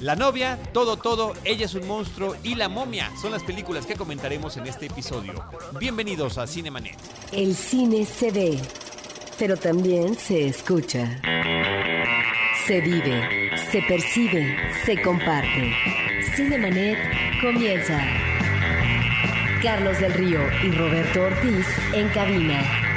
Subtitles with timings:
[0.00, 3.96] La novia, todo, todo, ella es un monstruo y la momia son las películas que
[3.96, 5.44] comentaremos en este episodio.
[5.80, 6.96] Bienvenidos a Cinemanet.
[7.32, 8.60] El cine se ve,
[9.40, 11.20] pero también se escucha.
[12.64, 14.56] Se vive, se percibe,
[14.86, 15.74] se comparte.
[16.36, 16.98] Cinemanet
[17.40, 18.00] comienza.
[19.60, 22.87] Carlos del Río y Roberto Ortiz en cabina.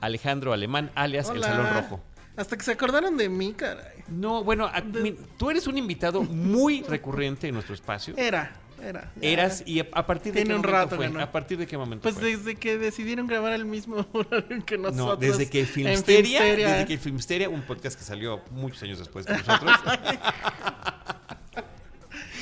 [0.00, 1.42] Alejandro Alemán, alias El.
[1.42, 2.00] Salón Rojo.
[2.36, 4.02] Hasta que se acordaron de mí, caray.
[4.08, 8.14] No, bueno, a- mi- tú eres un invitado muy recurrente en nuestro espacio.
[8.16, 8.52] Era,
[8.82, 9.10] era.
[9.20, 11.06] Eras y a, a partir de Tiene qué un momento rato fue?
[11.08, 11.20] que no.
[11.20, 12.34] ¿A partir de qué momento Pues fue?
[12.36, 14.96] desde que decidieron grabar al mismo horario que nosotros.
[14.96, 16.68] No, desde que Filmsteria, Filmsteria.
[16.70, 19.72] desde que Filmsteria, un podcast que salió muchos años después que nosotros,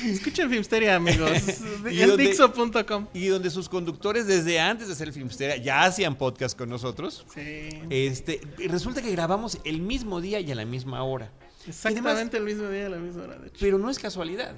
[0.05, 1.31] Escuchen Filmsteria, amigos.
[1.91, 3.07] ¿Y en dónde- Dixo.com.
[3.13, 7.25] y donde sus conductores desde antes de hacer Filmsteria ya hacían podcast con nosotros.
[7.33, 7.69] Sí.
[7.89, 11.31] Este, y resulta que grabamos el mismo día y a la misma hora.
[11.67, 13.57] Exactamente el mismo día, a la misma hora, de hecho.
[13.59, 14.55] Pero no es casualidad.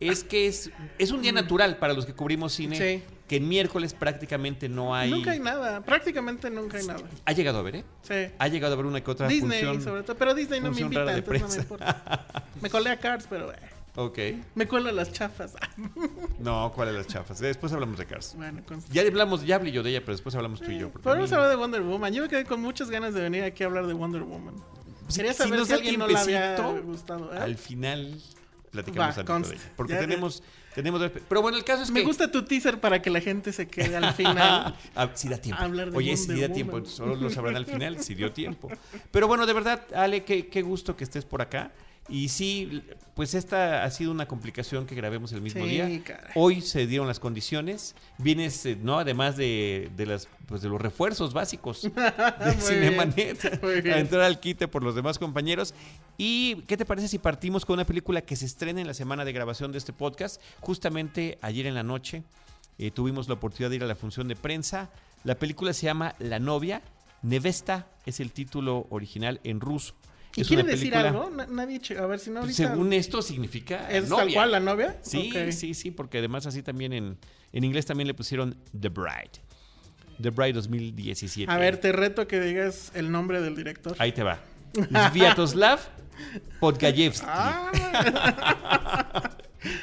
[0.00, 2.76] Es que es, es un día natural para los que cubrimos cine.
[2.76, 3.02] Sí.
[3.28, 5.10] Que en miércoles prácticamente no hay.
[5.10, 5.80] Nunca hay nada.
[5.82, 7.02] Prácticamente nunca hay nada.
[7.24, 7.84] Ha llegado a ver, ¿eh?
[8.02, 8.14] Sí.
[8.36, 9.80] Ha llegado a ver una que otra Disney, función.
[9.82, 10.16] sobre todo.
[10.18, 12.26] Pero Disney no me invita, entonces no me importa.
[12.60, 13.56] Me colé a Cars, pero eh,
[13.94, 14.18] Ok.
[14.54, 15.54] me cuelo a las chafas.
[16.38, 17.38] No, ¿cuáles las chafas?
[17.38, 18.34] Después hablamos de Cars.
[18.36, 18.82] bueno, con...
[18.90, 20.90] Ya hablamos, ya hablé yo de ella, pero después hablamos tú y yo.
[20.90, 22.12] Podemos mí- hablar de Wonder Woman.
[22.12, 24.56] Yo me quedé con muchas ganas de venir aquí a hablar de Wonder Woman.
[25.14, 27.32] Quería si saber si da a alguien no le había gustado.
[27.34, 27.38] ¿eh?
[27.38, 28.18] Al final
[28.70, 29.72] platicamos Va, de ella.
[29.76, 30.42] Porque Ya- tenemos,
[30.74, 31.02] tenemos.
[31.28, 32.06] Pero bueno, el caso es Me que.
[32.06, 34.74] gusta tu teaser para que la gente se quede al final.
[34.96, 35.62] Ah, sí da tiempo.
[35.62, 36.72] Hablar de Oye, Wonder da tiempo.
[36.78, 36.86] Woman.
[36.90, 38.68] Solo lo sabrán al final si dio tiempo.
[39.12, 41.70] Pero bueno, de verdad, Ale, qué, qué gusto que estés por acá.
[42.08, 42.82] Y sí,
[43.14, 46.02] pues esta ha sido una complicación que grabemos el mismo Sí, día.
[46.04, 46.32] caray.
[46.34, 47.94] Hoy se dieron las condiciones.
[48.18, 48.98] Vienes, ¿no?
[48.98, 53.62] Además de, de las, pues de los refuerzos básicos de Cinemanet.
[53.62, 53.94] Muy bien.
[53.94, 55.74] A entrar al quite por los demás compañeros.
[56.18, 59.24] ¿Y qué te parece si partimos con una película que se estrena en la semana
[59.24, 60.40] de grabación de este podcast?
[60.60, 62.24] Justamente ayer en la noche
[62.78, 64.90] eh, tuvimos la oportunidad de ir a la función de prensa.
[65.24, 66.82] La película se llama La novia.
[67.22, 69.94] Nevesta es el título original en ruso.
[70.34, 71.30] ¿Y es quiere una decir algo?
[71.30, 72.74] Na- Nadie, a ver si no pues, ahorita...
[72.74, 74.24] según esto significa ¿Es novia.
[74.24, 74.96] tal cual la novia?
[75.02, 77.18] Sí, sí, sí, porque además así también en,
[77.52, 79.30] en inglés también le pusieron The Bride.
[80.20, 81.50] The Bride 2017.
[81.52, 83.94] A ver, te reto que digas el nombre del director.
[83.98, 84.38] Ahí te va.
[85.10, 85.80] Sviatoslav
[86.60, 87.26] Podgayevsky.
[87.28, 89.01] Ah,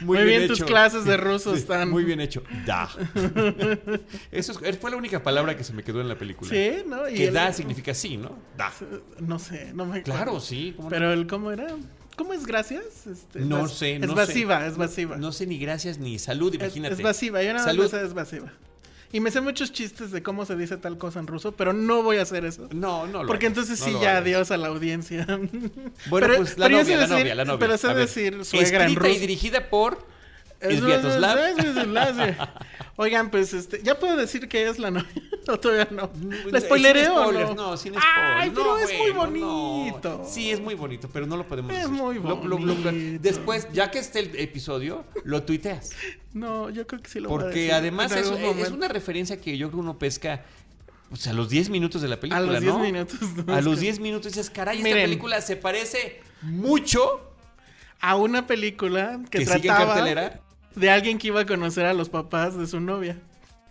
[0.02, 1.90] muy bien tus clases de ruso están.
[1.90, 2.44] Muy bien hecho.
[2.66, 2.90] Da.
[4.32, 6.50] Eso es- fue la única palabra que se me quedó en la película.
[6.52, 7.08] Sí, ¿no?
[7.10, 8.38] Y Que el- da significa sí, ¿no?
[8.58, 8.72] Da.
[9.20, 10.04] No sé, no me acuerdo.
[10.14, 10.74] Claro, sí.
[10.76, 10.94] ¿cómo no?
[10.94, 11.68] Pero el cómo era...
[12.16, 13.08] ¿Cómo es gracias?
[13.08, 14.12] Este, No vas- sé, Es no sé.
[14.14, 15.16] evasiva, es evasiva.
[15.18, 16.94] No sé ni gracias ni salud, Es- imagínate.
[16.96, 17.86] Es evasiva, yo nada más Salud.
[17.86, 18.52] es evasiva.
[19.12, 22.04] Y me sé muchos chistes de cómo se dice tal cosa en ruso, pero no
[22.04, 22.68] voy a hacer eso.
[22.74, 24.22] No, no lo Porque hagas, entonces no sí, ya hagas.
[24.22, 25.26] adiós a la audiencia.
[26.10, 27.60] Bueno, Pero- pues la pero novia, la decir- novia, la novia.
[27.60, 29.20] pero sé decir suegra en Escrita y ruso.
[29.22, 30.06] dirigida por
[30.62, 30.82] Es-
[32.98, 35.08] Oigan, pues este, ya puedo decir que es la novia.
[35.48, 36.12] o todavía no.
[36.52, 37.54] ¿La Sin spoilereo o no?
[37.56, 38.06] no, sin spoilers.
[38.18, 39.16] Ay, pero No, es muy no.
[39.16, 40.26] bonito.
[40.30, 41.92] Sí, es muy bonito, pero no lo podemos Es decir.
[41.94, 43.22] muy Lo- lo- lo- bonito.
[43.22, 45.92] después, ya que esté el episodio, lo tuiteas.
[46.34, 48.28] No, yo creo que sí lo voy a Porque decir además es,
[48.72, 50.44] una referencia que yo creo que uno pesca
[51.08, 52.80] pues, a los 10 minutos de la película, A los 10 ¿no?
[52.80, 53.18] minutos.
[53.48, 53.54] ¿no?
[53.56, 57.32] A los que- 10 minutos dices, caray, esta película se parece mucho
[58.02, 60.42] A una película que, que, sigue en trataba cartelera.
[60.80, 63.18] De alguien que iba a conocer a los papás de su novia.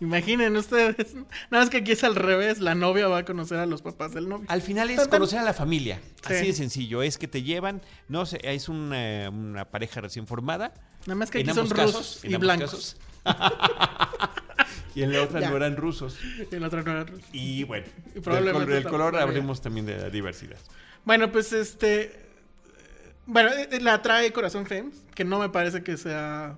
[0.01, 1.13] Imaginen ustedes.
[1.13, 2.59] Nada más que aquí es al revés.
[2.59, 4.45] La novia va a conocer a los papás del novio.
[4.47, 5.99] Al final es conocer a la familia.
[6.25, 6.33] Sí.
[6.33, 7.01] Así de sencillo.
[7.01, 10.73] Es que te llevan, no sé, es una, una pareja recién formada.
[11.05, 12.97] Nada más que en aquí son ambos rusos casos, en y blancos.
[14.95, 15.49] y en la otra Ya.
[15.49, 16.17] no eran rusos.
[16.49, 17.23] Y el otro no era ruso.
[17.33, 20.57] Y bueno, Y del, probablemente col- del color hablemos también de la diversidad.
[21.05, 22.25] Bueno, pues este.
[23.25, 26.57] Bueno, eh, eh, la trae Corazón Films, que no me parece que sea.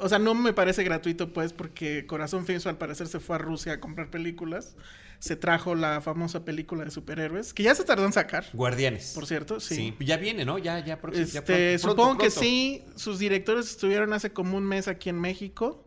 [0.00, 3.38] O sea, no me parece gratuito, pues, porque Corazón Films al parecer se fue a
[3.38, 4.76] Rusia a comprar películas.
[5.18, 9.12] Se trajo la famosa película de superhéroes, que ya se tardó en sacar, Guardianes.
[9.16, 9.94] por cierto, sí.
[9.98, 10.04] Sí.
[10.04, 10.58] ya viene, ¿no?
[10.58, 12.40] Ya, ya, próximo, ya Este, pronto, pronto, supongo que pronto.
[12.40, 12.84] sí.
[12.94, 15.84] Sus directores estuvieron hace como un mes aquí en México.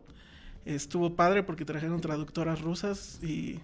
[0.66, 3.58] Estuvo padre porque trajeron traductoras rusas y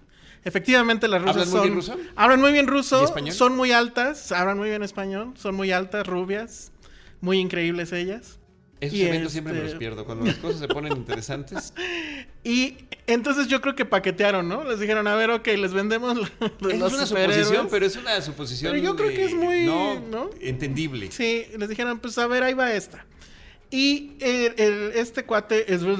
[0.44, 1.62] Efectivamente, las rusas ¿Hablan muy son.
[1.64, 1.96] bien ruso?
[2.16, 3.00] Hablan muy bien ruso.
[3.02, 3.34] ¿Y español?
[3.34, 4.32] Son muy altas.
[4.32, 5.34] Hablan muy bien español.
[5.36, 6.72] Son muy altas, rubias.
[7.20, 8.38] Muy increíbles ellas.
[8.80, 10.04] Esos Y eventos siempre me este- los pierdo.
[10.04, 11.72] Cuando las cosas se ponen interesantes.
[12.44, 12.76] Y
[13.06, 14.64] entonces yo creo que paquetearon, ¿no?
[14.64, 16.30] Les dijeron, a ver, ok, les vendemos los
[16.72, 18.72] Es los una suposición, pero es una suposición.
[18.72, 20.30] Pero yo creo que es muy, No, ¿no?
[20.40, 21.10] entendible.
[21.12, 23.04] Sí, les dijeron, pues a ver, ahí va esta.
[23.70, 25.80] Y el- el- este cuate es...
[25.80, 25.98] tiene,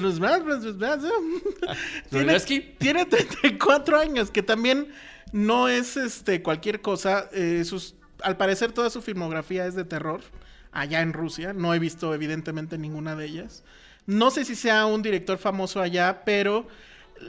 [2.11, 2.61] Zularsky.
[2.79, 4.89] tiene 34 años, que también
[5.33, 7.29] no es este cualquier cosa.
[7.33, 10.21] eh, sus, al parecer toda su filmografía es de terror,
[10.73, 11.53] allá en Rusia.
[11.53, 13.65] No he visto evidentemente ninguna de ellas.
[14.07, 16.67] No sé si sea un director famoso allá, pero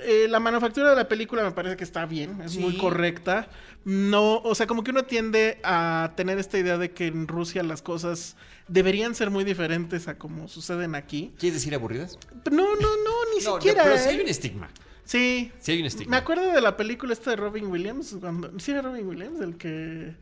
[0.03, 3.49] eh, la manufactura de la película me parece que está bien, es muy correcta.
[3.85, 7.63] No, o sea, como que uno tiende a tener esta idea de que en Rusia
[7.63, 8.35] las cosas
[8.67, 11.33] deberían ser muy diferentes a como suceden aquí.
[11.39, 12.17] ¿Quieres decir aburridas?
[12.51, 13.83] No, no, no, ni No, no, siquiera.
[13.83, 13.99] pero ¿eh?
[13.99, 14.69] sí hay un estigma.
[15.03, 15.51] Sí.
[15.59, 16.11] Sí hay un estigma.
[16.11, 18.57] Me acuerdo de la película esta de Robin Williams, cuando...
[18.59, 19.41] ¿Sí era Robin Williams?
[19.41, 20.13] El que...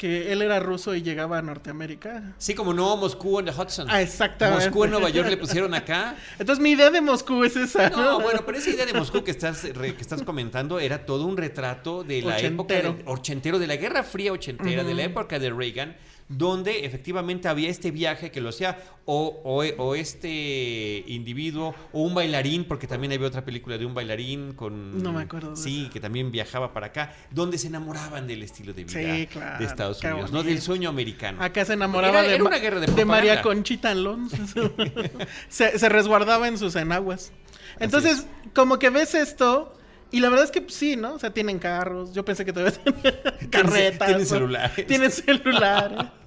[0.00, 2.32] Que él era ruso y llegaba a Norteamérica.
[2.38, 3.86] Sí, como no, Moscú en the Hudson.
[3.90, 4.64] Ah, exactamente.
[4.64, 6.16] Moscú en Nueva York le pusieron acá.
[6.38, 7.90] Entonces mi idea de Moscú es esa.
[7.90, 11.26] No, bueno, pero esa idea de Moscú que estás, re- que estás comentando era todo
[11.26, 15.38] un retrato de la época de- ochentero, de la Guerra Fría ochentera, de la época
[15.38, 15.94] de Reagan,
[16.32, 22.14] donde efectivamente había este viaje que lo hacía o, o- o este individuo o un
[22.14, 25.02] bailarín, porque también había otra película de un bailarín con...
[25.02, 28.84] No me acuerdo Sí, que también viajaba para acá, donde se enamoraban del estilo de
[28.84, 31.42] vida Sí, claro, de Estados Unidos, no del sueño americano.
[31.42, 33.14] Acá se enamoraba Era- de, era Ma- una guerra de de propaganda.
[33.16, 34.36] María Conchita Alonso.
[35.48, 37.32] se, se resguardaba en sus enaguas.
[37.80, 38.24] Entonces,
[38.54, 39.74] como que ves esto,
[40.12, 41.14] y la verdad es que pues, sí, ¿no?
[41.14, 42.12] O sea, tienen carros.
[42.12, 44.06] Yo pensé que todavía tenían carretas.
[44.08, 44.86] tienen celulares.
[44.86, 46.19] Tienen celular.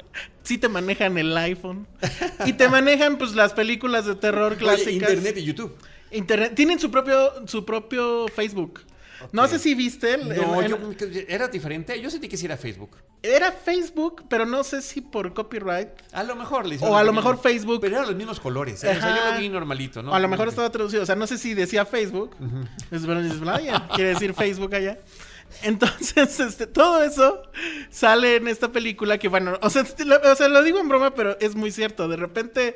[0.44, 1.88] Sí te manejan el iPhone.
[2.46, 4.94] Y te manejan, pues, las películas de terror Oye, clásicas.
[5.12, 5.76] Internet y YouTube.
[6.12, 6.54] Internet.
[6.56, 8.82] Tienen su propio, su propio Facebook.
[9.32, 10.16] No sé si viste.
[10.16, 10.78] el- No, el- yo,
[11.30, 12.00] era diferente.
[12.02, 12.98] Yo sentí que sí era Facebook.
[13.22, 15.88] Era Facebook, pero no sé si por copyright.
[16.12, 17.80] A lo mejor le O a lo mejor Facebook.
[17.80, 18.84] Pero eran los mismos colores.
[18.84, 18.90] ¿eh?
[18.90, 20.12] O sea, yo lo vi normalito, ¿no?
[20.12, 21.04] O a lo mejor estaba traducido.
[21.04, 22.36] O sea, no sé si decía Facebook.
[22.92, 25.00] Es verdad, es ya quiere decir Facebook allá.
[25.64, 27.44] Entonces, este, todo eso
[27.90, 31.14] sale en esta película que, bueno, o sea, lo, o sea, lo digo en broma,
[31.16, 32.08] pero es muy cierto.
[32.08, 32.76] De repente,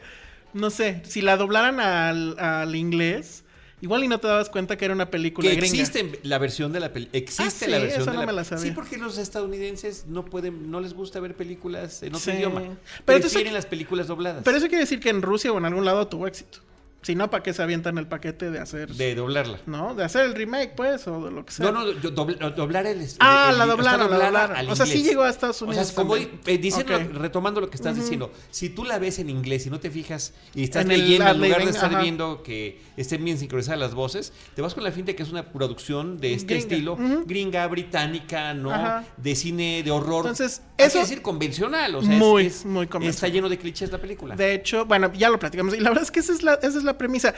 [0.54, 3.44] no sé, si la doblaran al, al inglés,
[3.82, 5.68] igual y no te dabas cuenta que era una película Que gringa.
[5.82, 7.18] existe la versión de la película.
[7.20, 8.64] Existe Ah, la sí, versión eso de no la me la sabía.
[8.64, 12.38] Sí, porque los estadounidenses no pueden, no les gusta ver películas en otro Sí.
[12.38, 12.62] idioma.
[12.62, 12.76] Pero
[13.06, 14.42] Prefieren entonces- las películas dobladas.
[14.44, 16.60] Pero eso quiere decir que en Rusia o en algún lado tuvo éxito.
[17.04, 18.90] Si no, ¿para qué se avientan el paquete de hacer...
[18.94, 19.60] De doblarla.
[19.66, 19.94] ¿No?
[19.96, 21.72] De hacer el remake, pues, o de lo que sea.
[21.72, 23.02] No, no, yo dobl- doblar el.
[23.02, 24.70] el- Ah, el- la doblaron, la doblaron.
[24.70, 26.28] O sea, sí llegó a Estados Unidos O sea, como eh,
[26.58, 27.14] diciendo, Ok.
[27.14, 30.34] retomando lo que estás diciendo, si tú la ves en inglés y no te fijas
[30.54, 32.02] y estás En el leyendo en lugar de estar ajá.
[32.02, 35.30] viendo que estén bien sincronizadas las voces, te vas con la finta de que es
[35.32, 36.60] una producción de este Gringa.
[36.76, 38.72] estilo, gringa, británica, ¿no?
[38.74, 39.06] Ajá.
[39.18, 40.26] De cine de horror.
[40.26, 43.14] Entonces, Hay eso- que decir convencional, o sea, es- Muy, es- muy convencional.
[43.16, 44.36] Está lleno de clichés la película.
[44.36, 45.74] De hecho, bueno, ya lo platicamos.
[45.76, 47.36] Y la verdad es que esa es la, esa es la premisa.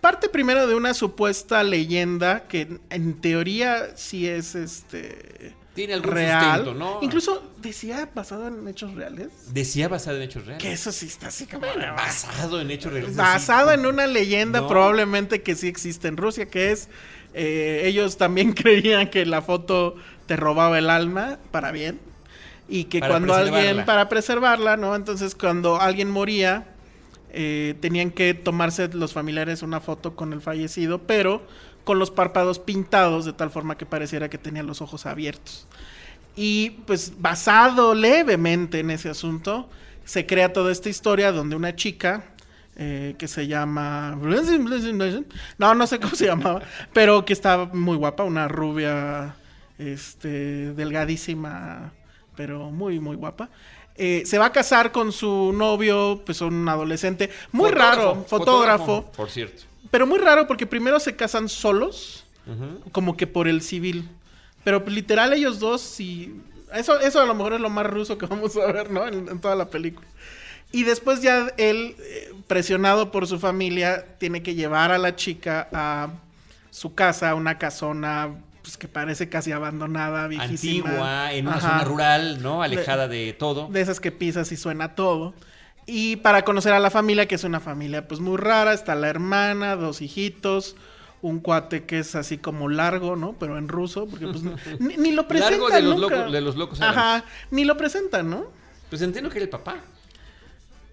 [0.00, 6.56] Parte primero de una supuesta leyenda que en- teoría sí es este Tiene algún real.
[6.58, 6.98] sustento, ¿no?
[7.02, 9.28] Incluso decía basado en hechos reales.
[9.52, 10.62] Decía basado en hechos reales.
[10.62, 11.66] Que eso sí está así como.
[11.96, 13.16] Basado en hechos reales.
[13.16, 13.80] basado así.
[13.80, 14.68] en una leyenda No.
[14.68, 16.88] probablemente que sí existe en Rusia, que es
[17.34, 19.96] eh, ellos también creían que la foto
[20.26, 22.00] te robaba el alma para bien
[22.68, 24.94] y que Para cuando alguien para preservarla, ¿no?
[24.94, 26.66] Entonces cuando alguien moría
[27.32, 31.42] eh, tenían que tomarse los familiares una foto con el fallecido, pero
[31.84, 35.66] con los párpados pintados de tal forma que pareciera que tenía los ojos abiertos.
[36.36, 39.68] Y pues basado levemente en ese asunto,
[40.04, 42.24] se crea toda esta historia donde una chica
[42.76, 44.18] eh, que se llama...
[45.58, 49.36] No, no sé cómo se llamaba, pero que estaba muy guapa, una rubia
[49.78, 51.92] este, delgadísima,
[52.36, 53.50] pero muy, muy guapa.
[53.96, 59.12] Eh, se va a casar con su novio, pues un adolescente, muy Fotógrafo, raro, fotógrafo,
[59.16, 59.62] Por cierto.
[59.90, 62.24] pero muy raro porque primero se casan solos,
[62.92, 64.08] como que por el civil.
[64.64, 66.34] Pero pues, literal ellos dos, sí.
[66.74, 69.06] Eso, eso a lo mejor es lo más ruso que vamos a ver, ¿no?
[69.06, 70.06] En, en toda la película.
[70.72, 75.68] Y después ya él, eh, presionado por su familia, tiene que llevar a la chica
[75.72, 76.10] a
[76.70, 78.30] su casa, a una casona
[78.62, 80.88] pues, que parece casi abandonada, viejísima.
[80.90, 81.68] Antigua, en una Ajá.
[81.70, 82.62] zona rural, ¿no?
[82.62, 83.68] Alejada de todo.
[83.68, 85.34] De esas que pisas y suena todo.
[85.86, 89.08] Y para conocer a la familia, que es una familia pues muy rara, está la
[89.08, 90.76] hermana, dos hijitos,
[91.22, 93.34] un cuate que es así como largo, ¿no?
[93.40, 94.42] Pero en ruso, porque pues
[94.80, 96.16] ni, ni lo presentan Largo de los nunca.
[96.16, 98.44] locos- de los locos Ajá, ni lo presentan, ¿no?
[98.88, 99.76] Pues entiendo que era el papá.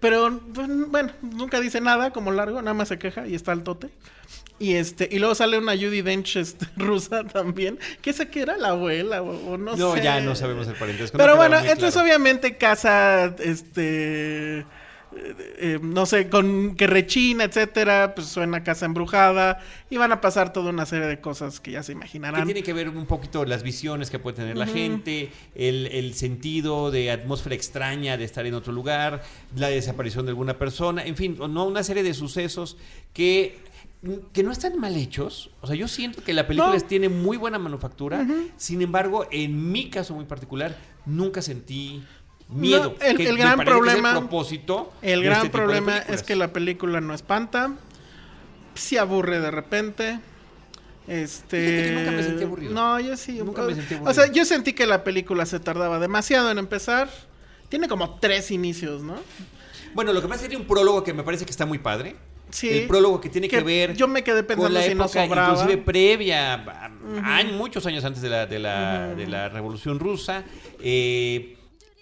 [0.00, 3.64] Pero, pues, bueno, nunca dice nada como largo, nada más se queja y está al
[3.64, 3.90] tote.
[4.60, 8.56] Y este, y luego sale una Judy Dench este, rusa también, que esa que era
[8.56, 10.02] la abuela o, o no, No, sé.
[10.02, 11.16] ya no sabemos el parentesco.
[11.16, 12.06] Pero bueno, entonces claro.
[12.08, 14.64] obviamente casa, este, eh,
[15.58, 19.60] eh, no sé, con que rechina, etcétera, pues suena casa embrujada
[19.90, 22.44] y van a pasar toda una serie de cosas que ya se Que imaginarán.
[22.44, 26.90] tiene que ver un poquito las visiones que puede tener la gente, el, el sentido
[26.90, 29.22] de atmósfera extraña de estar en otro lugar,
[29.56, 32.76] la desaparición de alguna persona, en fin, no una serie de sucesos
[33.14, 33.56] que,
[34.32, 35.50] que no están mal hechos.
[35.60, 36.80] O sea, yo siento que la película No.
[36.82, 38.26] tiene muy buena manufactura,
[38.56, 40.76] sin embargo, en mi caso muy particular,
[41.06, 42.02] nunca sentí
[42.48, 42.94] miedo.
[42.98, 46.36] No, el- que el me gran problema- propósito El gran este de problema es que
[46.36, 47.74] la película no espanta,
[48.74, 50.20] se aburre de repente.
[51.06, 51.92] Este.
[51.94, 52.72] Nunca me sentí aburrido.
[52.74, 53.38] No, yo sí.
[53.42, 54.32] Nunca me sentí O sea, aburrido.
[54.34, 57.08] yo sentí que la película se tardaba demasiado en empezar.
[57.68, 59.16] Tiene como tres inicios, ¿no?
[59.94, 61.78] Bueno, lo que pasa es que tiene un prólogo que me parece que está muy
[61.78, 62.16] padre.
[62.50, 62.68] Sí.
[62.70, 63.96] El prólogo que tiene que, Que ver.
[63.96, 65.52] yo me quedé pensando con la si no época, sobraba.
[65.54, 66.90] inclusive previa, a-
[67.38, 70.44] años- muchos años antes de la, de la, de la Revolución Rusa.
[70.80, 71.56] eh,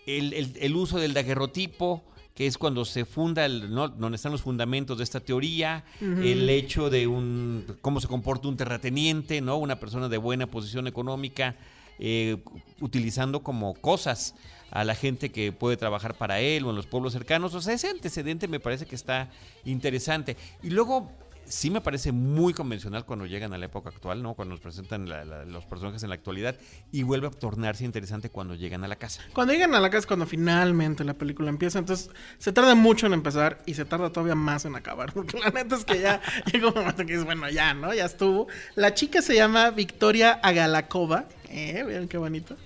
[0.07, 3.89] el, el- el uso del daguerrotipo, que es cuando se funda, el, ¿no?
[3.89, 8.57] donde están los fundamentos de esta teoría, el hecho de un cómo se comporta un
[8.57, 9.57] terrateniente, ¿no?
[9.57, 11.57] Una persona de buena posición económica,
[11.99, 12.37] eh,
[12.81, 14.35] utilizando como cosas
[14.71, 17.55] a la gente que puede trabajar para él o en los pueblos cercanos.
[17.55, 19.31] O sea, ese antecedente me parece que está
[19.65, 20.37] interesante.
[20.63, 21.11] Y luego
[21.49, 24.35] sí me parece muy convencional cuando llegan a la época actual, ¿no?
[24.35, 25.09] Cuando nos presentan
[25.51, 26.57] los personajes en la actualidad
[26.93, 29.23] y vuelve a tornarse interesante cuando llegan a la casa.
[29.33, 33.13] Cuando llegan a la casa cuando finalmente la película empieza, entonces se tarda mucho en
[33.13, 35.13] empezar y se tarda todavía más en acabar.
[35.15, 36.21] Porque la neta es que ya
[36.53, 37.95] llega un momento que es bueno, ya, ¿no?
[37.95, 38.49] Ya estuvo.
[38.75, 41.27] La chica se llama Victoria Agalakova.
[41.49, 42.57] Eh, vean qué bonito.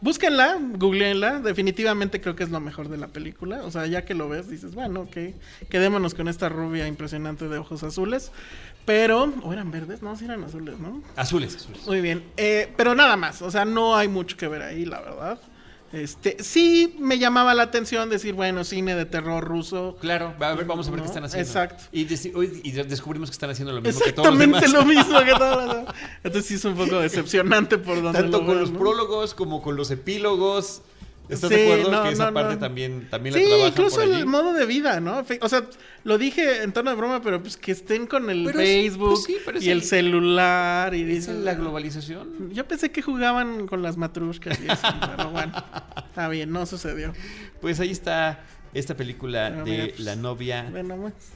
[0.00, 1.40] Búsquenla, googleenla.
[1.40, 3.62] Definitivamente creo que es lo mejor de la película.
[3.64, 5.16] O sea, ya que lo ves, dices, bueno, ok,
[5.68, 8.30] quedémonos con esta rubia impresionante de ojos azules.
[8.84, 11.02] Pero, o eran verdes, no, sí eran azules, ¿no?
[11.16, 11.86] Azules, azules.
[11.86, 15.00] Muy bien, eh, pero nada más, o sea, no hay mucho que ver ahí, la
[15.00, 15.38] verdad.
[15.92, 19.96] Este, sí me llamaba la atención decir, bueno, cine de terror ruso.
[20.00, 21.04] Claro, va a ver, vamos a ver ¿No?
[21.04, 21.48] qué están haciendo.
[21.48, 21.84] Exacto.
[21.92, 24.72] Y, descubrimos que están haciendo lo mismo que todos los Exactamente demás.
[24.72, 25.94] lo mismo que todos los demás.
[26.22, 28.78] Entonces sí es un poco decepcionante por donde Tanto lo con los ¿no?
[28.78, 30.82] prólogos como con los epílogos.
[31.28, 32.58] ¿Estás Sí, de acuerdo no, que esa no, parte no.
[32.60, 34.14] también, también Sí, la trabajan incluso por allí?
[34.14, 35.24] el modo de vida, ¿no?
[35.42, 35.62] O sea,
[36.04, 39.08] lo dije en tono de broma, pero pues que estén con el Pero es- Facebook
[39.10, 42.50] pues sí, pero es y el, el- celular y ¿Es la globalización?
[42.52, 44.80] Yo pensé que jugaban con las matrushkas y eso,
[45.16, 45.52] pero bueno,
[46.08, 47.12] está bien, no sucedió.
[47.60, 48.40] Pues ahí está
[48.72, 50.70] esta película Pero de mira, pues, La novia.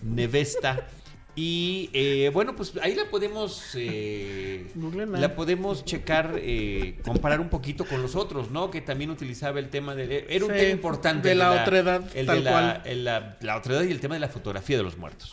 [0.02, 0.86] Nevesta.
[1.34, 4.66] Y eh, bueno, pues ahí la podemos eh,
[5.12, 8.70] la podemos checar, eh, comparar un poquito con los otros, ¿no?
[8.70, 12.02] Que también utilizaba el tema de era un Sí, tema importante de el la otredad,
[12.14, 12.82] el tal de la, cual.
[12.84, 15.30] el- la, la otredad y el tema de la fotografía de los muertos,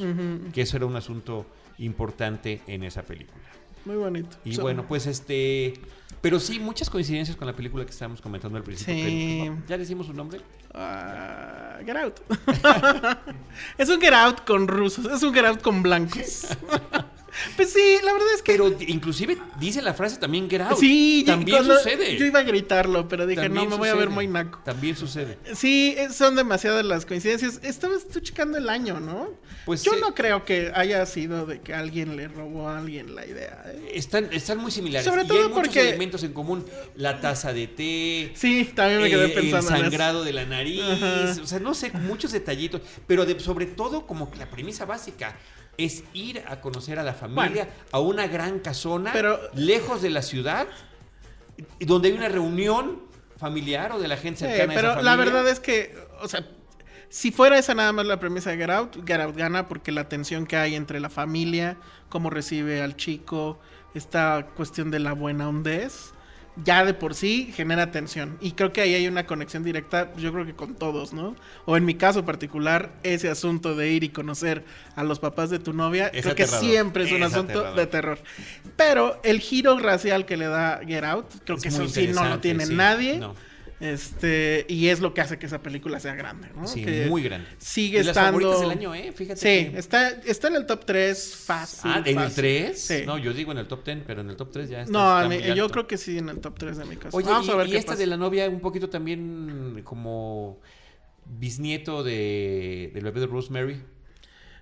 [0.54, 1.46] que eso era un asunto
[1.80, 3.44] importante en esa película.
[3.84, 4.38] Muy bonito.
[4.46, 5.74] Y So- bueno, pues este,
[6.22, 8.94] pero sí muchas coincidencias con la película que estábamos comentando al principio.
[8.96, 9.02] Sí.
[9.04, 10.42] que- ¿Ya decimos su nombre?
[10.74, 12.20] Ah, get out.
[13.78, 16.48] es un get out con rusos, es un get out con blancos.
[17.56, 18.52] pues sí, la verdad es que.
[18.54, 20.78] Pero inclusive dice la frase también get out.
[20.80, 22.18] sí, también sucede.
[22.18, 24.60] Yo iba a gritarlo, pero dije, También no, me voy a ver muy naco.
[24.66, 25.38] También sucede.
[25.56, 27.60] Sí, es- son demasiadas las coincidencias.
[27.64, 29.30] Estabas tú checando el año, ¿no?
[29.66, 30.00] Pues Yo sí.
[30.02, 33.64] no creo que haya sido de que alguien le robó a alguien la idea.
[33.68, 33.92] ¿eh?
[33.94, 35.06] Están, están muy similares.
[35.06, 36.66] Sobre y todo hay muchos porque- elementos en común.
[36.96, 38.32] La taza de té.
[38.36, 41.42] Sí, también me quedé eh, pensando el en sangrado de la nariz, Ajá.
[41.42, 45.36] o sea, no sé, muchos detallitos, pero de- sobre todo como que la premisa básica
[45.86, 47.72] es ir a conocer a la familia Bueno.
[47.92, 50.68] a una gran casona, Pero- lejos de la ciudad,
[51.80, 53.02] donde hay una reunión
[53.38, 56.46] familiar o de la gente cercana a esa pero la verdad es que, o sea,
[57.08, 60.10] si fuera esa nada más la premisa de Get Out, Get Out gana porque la
[60.10, 61.78] tensión que hay entre la familia,
[62.10, 63.60] cómo recibe al chico,
[63.94, 66.14] esta cuestión de la buena hondez,
[66.64, 68.38] ya de por sí genera tensión.
[68.42, 71.36] Y creo que ahí hay una conexión directa, yo creo que con todos, ¿no?
[71.66, 74.64] O en mi caso particular, ese asunto de ir y conocer
[74.96, 77.76] a los papás de tu novia, Es creo que siempre es un Es asunto aterrador.
[77.80, 78.20] de terror.
[78.76, 82.28] Pero el giro racial que le da Get Out, creo Es que eso sí no
[82.28, 82.74] lo tiene sí.
[82.76, 83.18] nadie.
[83.20, 83.36] No.
[83.80, 86.68] Este, y es lo que hace que esa película sea grande, ¿no?
[86.68, 87.48] Sí, Que muy grande.
[87.60, 88.40] Sigue De las estando.
[88.40, 89.12] favoritas del año, ¿eh?
[89.14, 91.92] Fíjate Sí, que- está, está en el top 3 fácil.
[91.94, 92.36] Ah, ¿en el fácil.
[92.36, 92.80] 3?
[92.82, 93.04] Sí.
[93.06, 94.92] No, yo digo en el top 10, pero en el top 3 ya está.
[94.92, 97.16] No, está mí- muy yo creo que sí en el top 3 de mi caso.
[97.16, 98.00] Oye, Vamos y, a ver y qué esta pasa.
[98.00, 100.60] de la novia un poquito también como
[101.26, 103.82] bisnieto de, del bebé de Rosemary.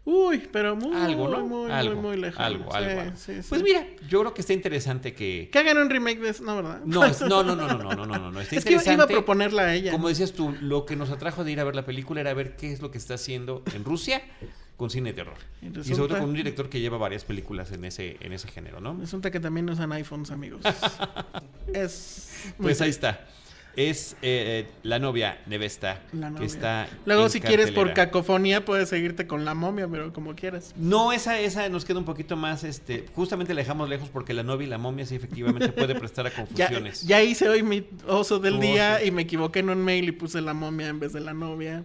[0.10, 1.46] Uy, pero muy, Algo, ¿no?
[1.46, 2.40] muy, algo, muy, muy lejos.
[2.40, 3.02] Algo, Sí, algo.
[3.02, 3.16] algo.
[3.18, 3.46] sí, sí.
[3.50, 5.50] Pues mira, yo creo que está interesante que...
[5.52, 6.80] Que hagan un remake de eso, no, ¿verdad?
[6.86, 8.40] No, es- no, no, no, no, no, no, no, no.
[8.40, 9.14] Está es que iba- a interesante.
[9.14, 9.92] proponerla a ella.
[9.92, 12.56] Como decías tú, lo que nos atrajo de ir a ver la película era ver
[12.56, 14.22] qué es lo que está haciendo en Rusia
[14.78, 15.36] con cine de terror.
[15.62, 18.48] Y Y, sobre todo con un director que lleva varias películas en ese, en ese
[18.48, 18.96] género, ¿no?
[18.98, 20.62] Resulta que también usan iPhones, amigos.
[21.74, 22.54] es.
[22.58, 23.28] Pues ahí está.
[23.78, 26.46] Es eh, eh, la novia Nevesta La que novia.
[26.48, 26.88] está.
[27.06, 30.74] Luego, en si quieres por cacofonía, puedes seguirte con la momia, pero como quieras.
[30.76, 34.42] No, esa, esa nos queda un poquito más, este, justamente la dejamos lejos porque la
[34.42, 37.04] novia y la momia sí efectivamente puede prestar a confusiones.
[37.06, 39.06] ya hice hoy mi oso del Tu día oso.
[39.06, 41.84] y me equivoqué en un mail y puse la momia en vez de la novia.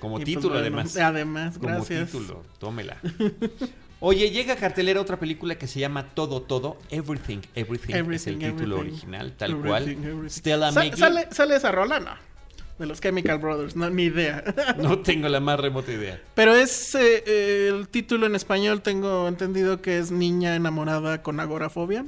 [0.00, 0.96] Como Y pues título, bueno, además.
[0.96, 2.10] Además, Como gracias.
[2.10, 2.96] título, tómela.
[4.06, 8.34] Oye, llega a cartelera otra película que se llama Todo, Todo, Everything, Everything, es el
[8.34, 9.96] Everything, título original, tal cual.
[10.28, 12.00] Stella Sa- ¿Sale, ¿Sale esa rola?
[12.00, 12.33] No.
[12.78, 14.42] De los Chemical Brothers, no, ni idea.
[14.78, 16.20] no tengo la más remota idea.
[16.34, 21.38] Pero es eh, eh, el título en español, tengo entendido que es Niña enamorada con
[21.38, 22.06] agorafobia.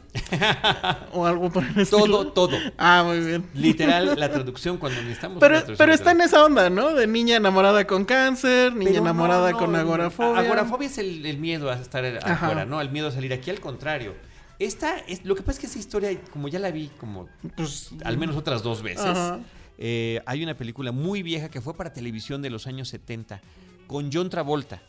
[1.13, 2.07] o algo por el estilo.
[2.07, 2.59] Todo, todo.
[2.79, 3.47] Ah, muy bien.
[3.55, 5.39] Literal, la traducción cuando necesitamos.
[5.39, 6.95] Pero, pero está en esa onda, ¿no?
[6.95, 9.79] De niña enamorada con cáncer, niña Pero enamorada no, con no.
[9.79, 10.41] agorafobia.
[10.41, 12.33] Agorafobia es el, el miedo a estar Ajá.
[12.33, 12.81] afuera, ¿no?
[12.81, 14.15] El miedo a salir aquí, al contrario.
[14.59, 17.91] Esta es, lo que pasa es que esa historia, como ya la vi como Pues,
[18.05, 19.39] al menos otras dos veces, Ajá.
[19.78, 23.40] Eh, hay una película muy vieja que fue para televisión de los años 70
[23.87, 24.83] con John Travolta,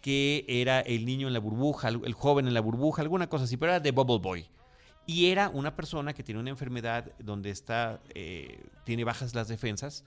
[0.00, 3.56] que era el niño en la burbuja, el joven en la burbuja, alguna cosa así,
[3.56, 4.46] pero era de Bubble Boy.
[5.06, 10.04] Y era una persona que tiene una enfermedad donde está, eh, tiene bajas las defensas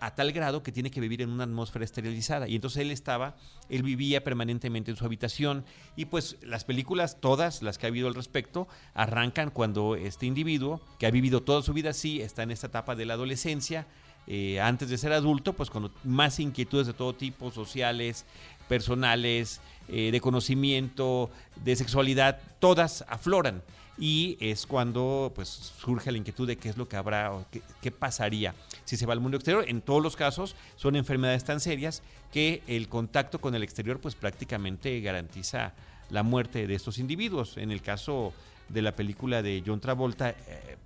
[0.00, 2.48] a tal grado que tiene que vivir en una atmósfera esterilizada.
[2.48, 3.36] Y entonces él estaba,
[3.68, 5.64] él vivía permanentemente en su habitación.
[5.96, 10.80] Y pues las películas, todas las que ha habido al respecto, arrancan cuando este individuo,
[10.98, 13.86] que ha vivido toda su vida así, está en esta etapa de la adolescencia,
[14.26, 18.24] eh, antes de ser adulto, pues cuando más inquietudes de todo tipo, sociales,
[18.68, 21.30] personales, eh, de conocimiento,
[21.62, 23.62] de sexualidad, todas afloran.
[23.96, 27.62] Y es cuando pues surge la inquietud de qué es lo que habrá o qué,
[27.80, 29.64] qué pasaría si se va al mundo exterior.
[29.68, 34.16] En todos los casos son enfermedades tan serias que el contacto con el exterior pues
[34.16, 35.74] prácticamente garantiza
[36.10, 37.56] la muerte de estos individuos.
[37.56, 38.32] En el caso
[38.68, 40.76] de la película de John Travolta, eh,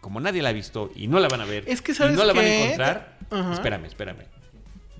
[0.00, 2.16] como nadie la ha visto y no la van a ver Es que, y ¿sabes
[2.16, 3.18] no la van a encontrar,
[3.52, 4.24] espérame, espérame.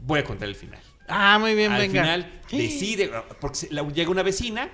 [0.03, 0.81] Voy a contar el final.
[1.09, 2.03] Ah, muy bien, Al venga.
[2.03, 4.69] final decide, porque llega una vecina,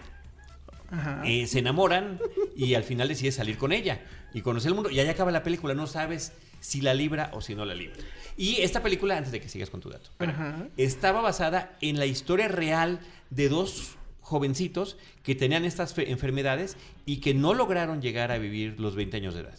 [1.24, 2.18] eh, se enamoran
[2.56, 4.00] y al final decide salir con ella
[4.34, 4.90] y conocer el mundo.
[4.90, 7.96] Y ahí acaba la película, no sabes si la libra o si no la libra.
[8.36, 10.10] Y esta película, antes de que sigas con tu dato,
[10.76, 17.18] estaba basada en la historia real de dos jovencitos que tenían estas fe- enfermedades y
[17.18, 19.58] que no lograron llegar a vivir los 20 años de edad.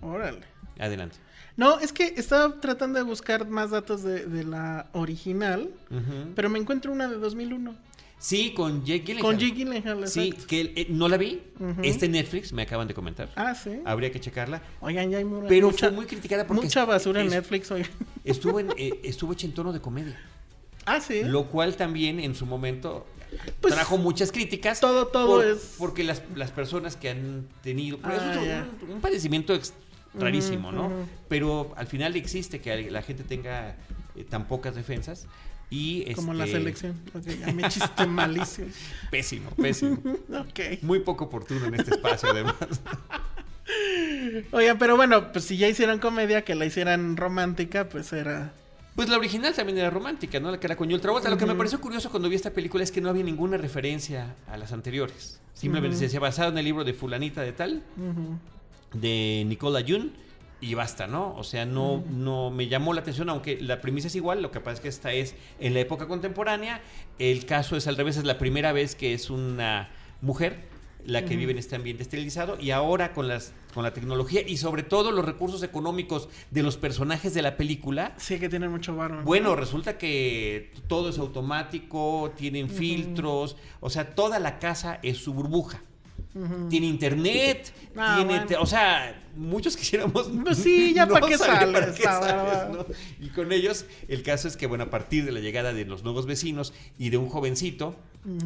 [0.00, 0.40] Órale.
[0.78, 1.16] Adelante.
[1.56, 5.70] No, es que estaba tratando de buscar más datos de, de la original,
[6.34, 7.74] pero me encuentro una de 2001.
[8.18, 9.22] Sí, con Jake Gyllenhaal.
[9.22, 10.46] Con Jake Gyllenhaal, Sí, exacto.
[10.48, 11.42] que eh, no la vi.
[11.82, 13.30] Este Netflix, me acaban de comentar.
[13.36, 13.80] Ah, sí.
[13.84, 14.62] Habría que checarla.
[14.80, 17.90] Oigan, ya hay mu- Pero mucha, fue muy criticada porque mucha basura en Netflix, oigan.
[18.24, 20.18] Estuvo, en, eh, estuvo hecha en tono de comedia.
[20.86, 21.22] Ah, sí.
[21.24, 23.06] Lo cual también en su momento
[23.60, 24.80] Pues, trajo muchas críticas.
[24.80, 27.98] todo- todo es- Porque las, las personas que han tenido...
[27.98, 29.74] pero Ah, eso es un, un padecimiento ex-
[30.14, 30.90] rarísimo, ¿no?
[31.28, 33.76] Pero al final existe que la gente tenga
[34.16, 35.26] eh, tan pocas defensas
[35.70, 36.12] y...
[36.14, 37.00] Como este, la selección.
[37.14, 38.68] Ok, ya me chiste malísimo.
[39.10, 39.98] Pésimo, pésimo.
[40.30, 40.82] Ok.
[40.82, 42.56] Muy poco oportuno en este espacio, además.
[44.52, 48.52] Oigan, pero bueno, pues si ya hicieron comedia, que la hicieran romántica, pues era...
[48.94, 50.50] Pues la original también era romántica, ¿no?
[50.50, 51.28] La que era con Travolta.
[51.28, 54.36] Lo que me pareció curioso cuando vi esta película es que no había ninguna referencia
[54.48, 55.38] a las anteriores.
[55.52, 57.82] Simplemente se decía basado en el libro de fulanita de tal,
[58.94, 60.12] de Nicola Jun,
[60.60, 61.34] y basta, ¿no?
[61.36, 64.60] O sea, no, no me llamó la atención, aunque la premisa es igual, lo que
[64.60, 66.80] pasa es que esta es en la época contemporánea,
[67.18, 69.90] el caso es al revés, es la primera vez que es una
[70.22, 74.40] mujer la que vive en este ambiente esterilizado y ahora con las con la tecnología
[74.44, 78.72] y sobre todo los recursos económicos de los personajes de la película Sí, que tienen
[78.72, 79.22] mucho barro.
[79.22, 85.32] bueno, resulta que todo es automático, tienen filtros, o sea, toda la casa es su
[85.32, 85.80] burbuja.
[86.68, 88.60] Tiene internet, Ah, tiene, bueno.
[88.60, 90.30] o sea, muchos quisiéramos.
[90.44, 92.04] Pues sí, ya para qué para sales, qué.
[92.04, 92.86] ¿no?
[93.20, 96.02] Y con ellos, el caso es que, bueno, a partir de la llegada de los
[96.04, 97.96] nuevos vecinos y de un jovencito,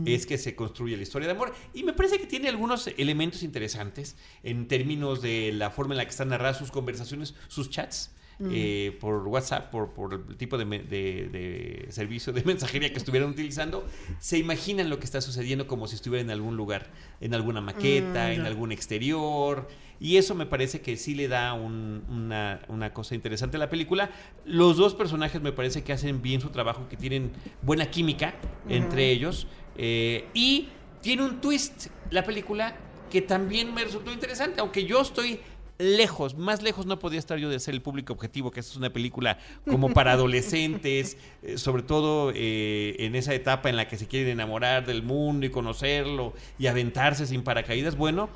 [0.05, 1.55] es que se construye la historia de amor.
[1.72, 6.05] Y me parece que tiene algunos elementos interesantes en términos de la forma en la
[6.05, 8.11] que están narradas sus conversaciones, sus chats.
[8.50, 12.98] Eh, por WhatsApp, por, por el tipo de, me- de- de servicio de mensajería que
[12.98, 13.85] estuvieran utilizando,
[14.18, 18.29] se imaginan lo que está sucediendo como si estuviera en algún lugar, en alguna maqueta,
[18.29, 19.68] Mm, en algún exterior.
[20.03, 23.68] Y eso me parece que sí le da un- una, una cosa interesante a la
[23.68, 24.11] película.
[24.46, 28.35] Los dos personajes me parece que hacen bien su trabajo, que tienen buena química
[28.68, 29.46] entre ellos.
[29.76, 30.68] eh, y
[31.03, 32.76] tiene un twist la película
[33.11, 35.40] que también me resultó interesante, aunque yo estoy
[35.81, 38.93] lejos, más lejos no podía estar yo de ser el público objetivo, que es una
[38.93, 44.07] película como para adolescentes, eh, sobre todo eh, en esa etapa en la que se
[44.07, 47.97] quieren enamorar del mundo y conocerlo y aventarse sin paracaídas.
[47.97, 48.29] Bueno,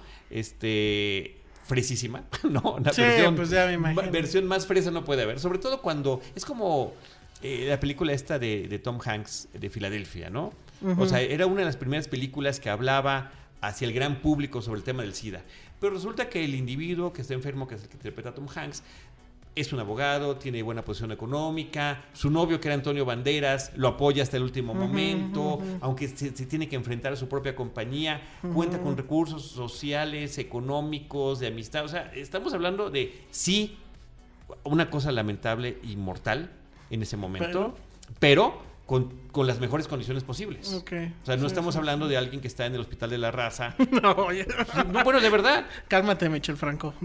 [0.48, 2.60] este fresísima, ¿no?
[2.78, 3.02] Una Sí,
[3.36, 4.02] pues ya me imagino.
[4.02, 6.92] ma- versión más fresa no puede haber, sobre todo cuando es como
[7.42, 10.52] eh, la película esta de, de Tom Hanks de Filadelfia, ¿no?
[10.98, 14.78] O sea, era una de las primeras películas que hablaba hacia el gran público sobre
[14.80, 15.40] el tema del SIDA.
[15.84, 18.46] Pero resulta que el individuo que está enfermo, que es el que interpreta a Tom
[18.48, 18.82] Hanks,
[19.54, 24.22] es un abogado, tiene buena posición económica, su novio que era Antonio Banderas lo apoya
[24.22, 28.22] hasta el último momento, aunque se, se tiene que enfrentar a su propia compañía,
[28.54, 33.76] cuenta con recursos sociales, económicos, de amistad, o sea, estamos hablando de sí,
[34.62, 36.50] una cosa lamentable y mortal
[36.88, 37.74] en ese momento,
[38.18, 38.54] pero,
[38.86, 40.72] con, con las mejores condiciones posibles.
[40.74, 40.92] Ok.
[41.22, 41.78] O sea, no Sí, estamos sí.
[41.78, 43.74] hablando de alguien que está en el hospital de la raza.
[44.02, 44.46] No, oye.
[44.92, 45.66] No, bueno, de verdad.
[45.88, 46.94] Cálmate, Michel Franco.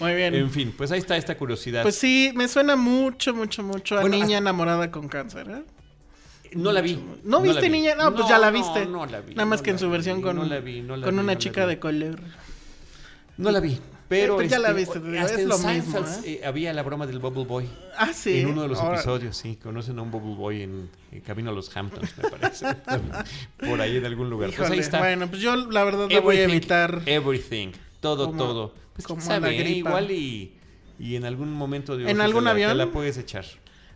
[0.00, 0.34] Muy bien.
[0.34, 1.82] En fin, pues ahí está esta curiosidad.
[1.82, 5.62] Pues sí, me suena mucho, mucho, mucho a Bueno, niña hasta- enamorada con cáncer, ¿eh?
[6.54, 6.98] no la vi.
[7.24, 7.68] ¿No viste vi.
[7.68, 7.94] niña?
[7.96, 8.86] No, pues ya la no, viste.
[8.86, 9.34] No, la vi.
[9.34, 10.48] Nada más no que en su versión con, no no
[11.02, 11.70] con una no la chica vi.
[11.74, 12.20] de color.
[13.36, 13.78] No la vi.
[14.08, 17.18] Pero ya la este, viste, hasta es en lo mismo, eh, había la broma del
[17.18, 17.68] Bubble Boy.
[17.96, 18.40] Ah, sí.
[18.40, 19.56] En uno de los Ahora- episodios, sí.
[19.62, 22.66] Conocen a un Bubble Boy en, en camino a los Hamptons, me parece.
[23.58, 24.50] Por ahí en algún lugar.
[24.56, 24.98] pues ahí está.
[25.00, 27.02] Bueno, pues yo la verdad la voy a Everything, evitar.
[27.06, 27.68] Everything.
[28.00, 28.74] Todo, Como- todo.
[28.94, 29.58] Pues como sabe, la ¿eh?
[29.58, 29.88] gripa.
[29.90, 30.52] igual y,
[30.98, 32.70] y en algún momento de ¿En algún la- avión?
[32.70, 33.44] Te la puedes echar.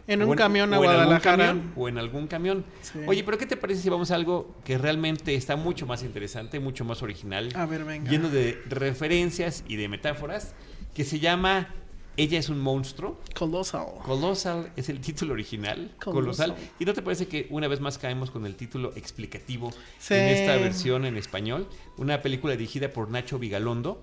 [0.07, 1.47] En un camión a o en Guadalajara.
[1.47, 2.65] camión, o en algún camión.
[2.81, 2.99] Sí.
[3.07, 6.59] Oye, pero ¿qué te parece si vamos a algo que realmente está mucho más interesante,
[6.61, 8.11] mucho más original, A ver, venga.
[8.11, 10.55] lleno de referencias y de metáforas,
[10.95, 11.75] que se llama
[12.17, 13.19] Ella es un monstruo?
[13.35, 13.87] Colossal.
[14.05, 16.51] Colossal es el título original, Colossal.
[16.51, 16.71] colosal.
[16.79, 20.13] ¿Y no te parece que una vez más caemos con el título explicativo Sí.
[20.15, 21.69] en esta versión en español?
[21.97, 24.03] Una película dirigida por Nacho Vigalondo.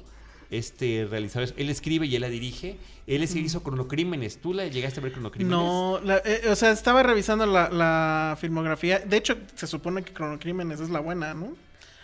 [0.52, 2.78] Este realizador, él escribe y él la dirige.
[3.06, 4.42] Él es el que hizo Cronocrímenes.
[4.42, 5.52] ¿Tú la llegaste a ver Cronocrímenes?
[5.58, 9.00] No, la- eh, o sea, estaba revisando la, la filmografía.
[9.00, 11.56] De hecho, se supone que Cronocrímenes es la buena, ¿no?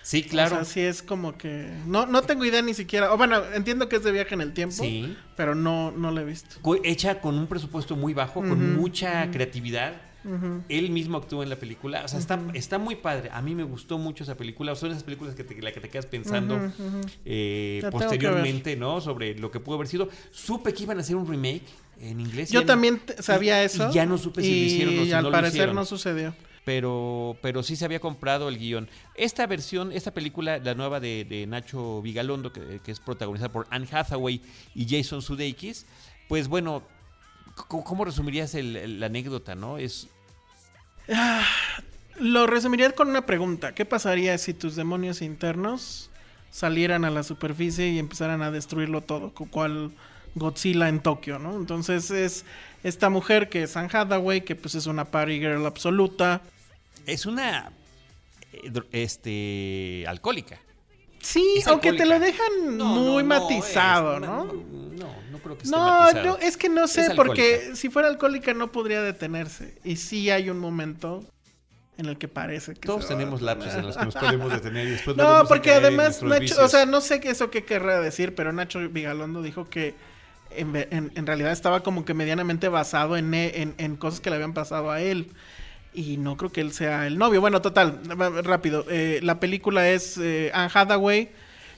[0.03, 0.58] Sí, claro.
[0.58, 1.67] O sea, sí es como que...
[1.88, 3.12] No, no tengo idea ni siquiera...
[3.12, 4.84] O bueno, entiendo que es de viaje en el tiempo.
[4.84, 5.17] Sí.
[5.36, 6.58] Pero no, no la he visto.
[6.84, 9.93] Hecha con un presupuesto muy bajo, con mucha creatividad.
[10.69, 12.03] Él mismo actúa en la película.
[12.03, 13.29] O sea, está, está muy padre.
[13.31, 14.75] A mí me gustó mucho esa película.
[14.75, 16.59] Son esas películas que te, la que te quedas pensando
[17.25, 19.01] eh, posteriormente, ¿no?
[19.01, 20.09] Sobre lo que pudo haber sido.
[20.31, 21.63] Supe que iban a hacer un remake
[21.99, 22.49] en inglés.
[22.51, 23.89] Yo no- también sabía y- eso.
[23.89, 25.75] Y ya no supe si y lo hicieron o si al no lo parecer hicieron.
[25.75, 26.35] no sucedió.
[26.65, 28.89] pero, pero sí se había comprado el guion.
[29.15, 33.67] Esta versión, esta película, la nueva de, de Nacho Vigalondo, que, que es protagonizada por
[33.69, 34.41] Anne Hathaway
[34.73, 35.85] y Jason Sudeikis,
[36.27, 36.81] pues bueno,
[37.67, 39.77] ¿cómo resumirías el- el- la anécdota, no?
[39.77, 40.09] Es
[42.20, 43.76] Lo resumiría con una pregunta.
[43.76, 46.10] ¿Qué pasaría si tus demonios internos
[46.50, 49.34] salieran a la superficie y empezaran a destruirlo todo?
[49.34, 49.91] Cual
[50.36, 51.56] Godzilla en Tokio, ¿no?
[51.56, 52.46] Entonces es
[52.84, 56.41] esta mujer que es Anne Hathaway, que pues es una party girl absoluta.
[57.06, 57.72] es una
[58.54, 60.60] eh, este alcohólica.
[61.25, 64.45] Sí, aunque te lo dejan No, muy no, matizado, es- ¿no?
[64.45, 68.53] No, no creo que esté No, no, es que no sé, porque si fuera alcohólica
[68.53, 69.75] no podría detenerse.
[69.83, 71.23] Y sí hay un momento
[71.97, 74.91] en el que parece que Todos tenemos lapsos en los que nos podemos detener y
[74.91, 76.59] después No, porque además Nacho, vicios.
[76.59, 79.95] o sea, no sé qué eso qué querrá decir, pero Nacho Vigalondo dijo que
[80.51, 84.29] en, ve- en- en realidad estaba como que medianamente basado en, en, en cosas que
[84.29, 85.31] le habían pasado a él.
[85.95, 87.39] Y no creo que él sea el novio.
[87.41, 87.99] Bueno, total,
[88.43, 88.86] rápido.
[88.89, 91.29] eh, la película es eh, Anne Hathaway,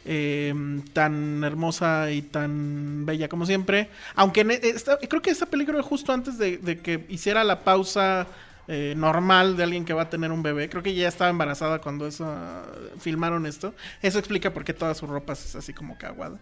[0.05, 0.53] eh,
[0.93, 3.89] tan hermosa y tan bella como siempre.
[4.15, 7.63] Aunque en e- esta- creo que esta película justo antes de, de que hiciera la
[7.63, 8.25] pausa
[8.69, 10.67] eh, normal de alguien que va a tener un bebé.
[10.69, 12.25] Creo que ella ya estaba embarazada cuando eso,
[12.99, 13.73] filmaron esto.
[14.01, 16.37] Eso explica por qué toda su ropa es así como caguada.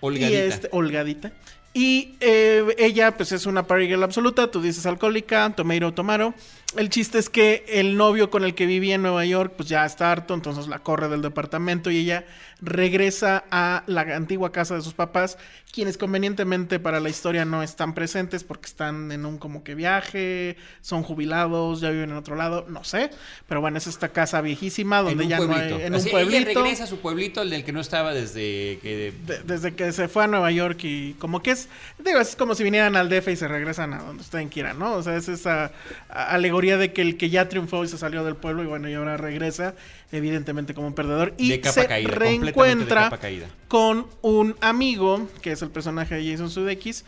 [0.00, 0.30] Holgadita.
[0.30, 1.32] Y este, holgadita.
[1.72, 4.48] Y eh, ella, pues es una party girl absoluta.
[4.48, 6.32] Tú dices alcohólica, tomato, tomaro.
[6.76, 9.84] El chiste es que el novio con el que vivía en Nueva York, pues ya
[9.86, 12.24] está harto, entonces la corre del departamento y ella
[12.60, 15.36] regresa a la antigua casa de sus papás,
[15.70, 20.56] quienes convenientemente para la historia no están presentes porque están en un como que viaje,
[20.80, 23.10] son jubilados, ya viven en otro lado, no sé.
[23.48, 25.72] Pero bueno, es esta casa viejísima donde ya no hay.
[25.82, 26.50] En Así, un pueblito.
[26.50, 29.12] Ella regresa a su pueblito, el del que no estaba desde que...
[29.26, 32.54] de- desde que se fue a Nueva York y como que es digo, es como
[32.54, 34.94] si vinieran al DF y se regresan a donde ustedes quieran, ¿no?
[34.94, 35.72] O sea, es esa
[36.08, 36.32] a-
[36.78, 39.16] de que el que ya triunfó y se salió del pueblo y bueno, y ahora
[39.16, 39.74] regresa,
[40.12, 41.34] evidentemente como un perdedor.
[41.38, 43.46] Y de capa se caída, completamente de reencuentra capa caída.
[43.68, 47.04] con un amigo, que es el personaje de Jason Sudeikis,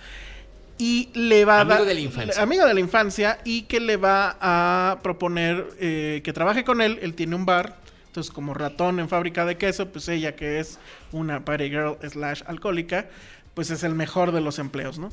[0.79, 2.43] y le va a Amigo dar- de la infancia.
[2.43, 6.99] amigo de la infancia y que le va a proponer eh, que trabaje con él.
[7.01, 7.77] Él tiene un bar,
[8.09, 10.79] entonces como ratón en fábrica de queso, pues ella que es
[11.13, 13.07] una party girl slash alcohólica,
[13.55, 15.09] pues es el mejor de los empleos, ¿no?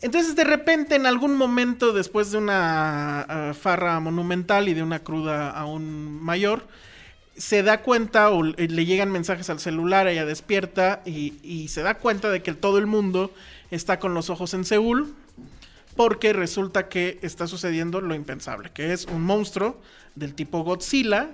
[0.00, 5.00] Entonces de repente en algún momento después de una ah, farra monumental y de una
[5.00, 6.66] cruda aún mayor,
[7.36, 11.82] se da cuenta o le le llegan mensajes al celular, ella despierta y, y se
[11.82, 13.32] da cuenta de que todo el mundo
[13.70, 15.14] está con los ojos en Seúl
[15.98, 19.80] porque resulta que está sucediendo lo impensable, que es un monstruo
[20.14, 21.30] del tipo Godzilla,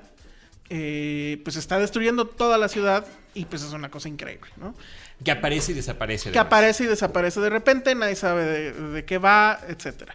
[0.70, 4.74] eh, pues está destruyendo toda la ciudad y pues es una cosa increíble, ¿no?
[5.22, 6.32] Que aparece y desaparece.
[6.32, 10.14] que aparece y desaparece de repente, nadie sabe de, de qué va, etcétera.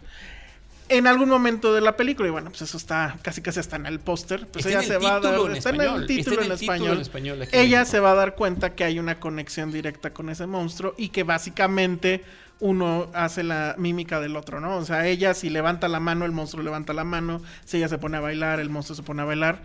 [0.88, 3.86] En algún momento de la película, y bueno, pues eso está casi casi está en
[3.86, 6.40] el póster, pues Está ella se va a dar, en está en español, el título
[6.42, 6.94] está en en el título español.
[6.96, 10.46] en español ella se va a dar cuenta que hay una conexión directa con ese
[10.46, 12.24] monstruo y que básicamente
[12.60, 14.76] uno hace la mímica del otro, ¿no?
[14.76, 17.98] O sea, ella si levanta la mano, el monstruo levanta la mano, si ella se
[17.98, 19.62] pone a bailar, el monstruo se pone a bailar.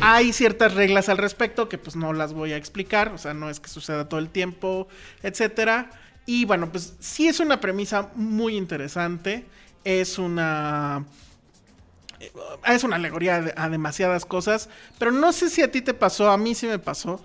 [0.00, 3.48] Hay ciertas reglas al respecto que pues no las voy a explicar, o sea, no
[3.48, 4.88] es que suceda todo el tiempo,
[5.22, 5.90] etcétera.
[6.26, 9.46] Y bueno, pues sí es una premisa muy interesante,
[9.84, 11.04] es una
[12.20, 12.32] eh,
[12.66, 16.38] es una alegoría a demasiadas cosas, pero no sé si a ti te pasó, a
[16.38, 17.22] mí sí me pasó,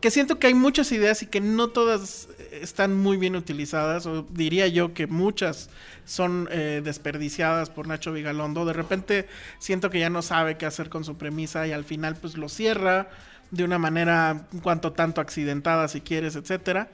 [0.00, 4.22] que siento que hay muchas ideas y que no todas están muy bien utilizadas, o
[4.30, 5.70] diría yo que muchas
[6.04, 8.64] son eh, desperdiciadas por Nacho Vigalondo.
[8.64, 12.16] De repente siento que ya no sabe qué hacer con su premisa y al final
[12.16, 13.08] pues lo cierra
[13.50, 16.88] de una manera cuanto tanto accidentada si quieres, etcétera.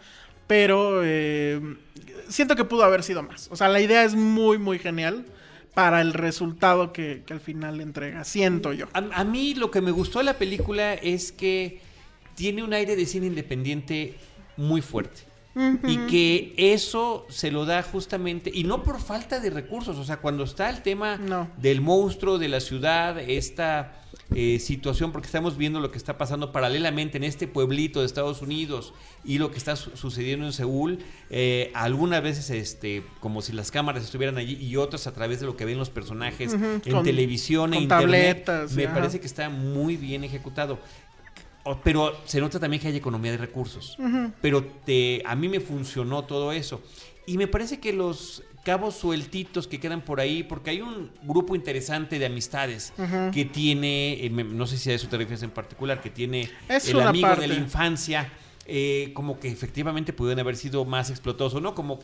[0.46, 1.60] Pero eh,
[2.28, 3.48] siento que pudo haber sido más.
[3.50, 5.26] O sea, la idea es muy, muy genial
[5.74, 8.24] para el resultado que, que al final entrega.
[8.24, 8.86] Siento yo.
[8.92, 11.80] A mí lo que me gustó de la película es que
[12.36, 14.14] tiene un aire de cine independiente
[14.56, 15.22] muy fuerte.
[15.88, 20.18] Y que eso se lo da justamente, y no por falta de recursos, o sea,
[20.18, 21.48] cuando está el tema No.
[21.56, 24.02] del monstruo de la ciudad, esta
[24.34, 28.42] eh, situación, porque estamos viendo lo que está pasando paralelamente en este pueblito de Estados
[28.42, 28.92] Unidos
[29.24, 30.98] y lo que está su- sucediendo en Seúl,
[31.30, 35.46] eh, algunas veces este, como si las cámaras estuvieran allí y otras a través de
[35.46, 38.94] lo que ven los personajes en con- televisión e con internet, tabletas, me ajá.
[38.94, 40.80] parece que está muy bien ejecutado.
[41.82, 43.96] Pero se nota también que hay economía de recursos.
[44.40, 46.82] Pero te, a mí me funcionó todo eso.
[47.26, 51.54] Y me parece que los cabos sueltitos que quedan por ahí, porque hay un grupo
[51.54, 52.92] interesante de amistades
[53.32, 56.88] que tiene, eh, no sé si a eso te refieres en particular, que tiene Es
[56.88, 57.42] el amigo parte.
[57.42, 58.32] de la infancia,
[58.66, 61.74] eh, como que efectivamente pudieron haber sido más explotosos, ¿no?
[61.76, 62.00] Como,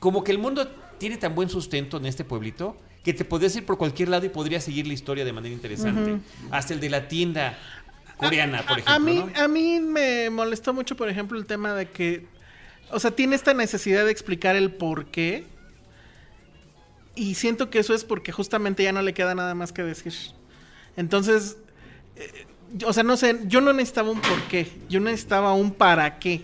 [0.00, 3.64] como que el mundo tiene tan buen sustento en este pueblito que te podrías ir
[3.64, 6.18] por cualquier lado y podrías seguir la historia de manera interesante.
[6.50, 7.56] Hasta el de la tienda
[8.16, 8.94] coreana, por ejemplo.
[8.94, 9.42] a mí, ¿no?
[9.42, 12.26] a mí me molestó mucho, por ejemplo, el tema de que,
[12.90, 15.44] o sea, tiene esta necesidad de explicar el por qué.
[17.14, 20.12] Y siento que eso es porque justamente ya no le queda nada más que decir.
[20.96, 21.56] Entonces,
[22.16, 22.46] eh,
[22.84, 26.42] o sea, no sé, yo no necesitaba un por qué, yo necesitaba un para qué.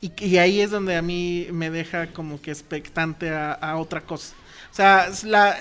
[0.00, 4.00] Y, y ahí es donde a mí me deja como que expectante a, a otra
[4.00, 4.34] cosa.
[4.70, 5.56] O sea, es la-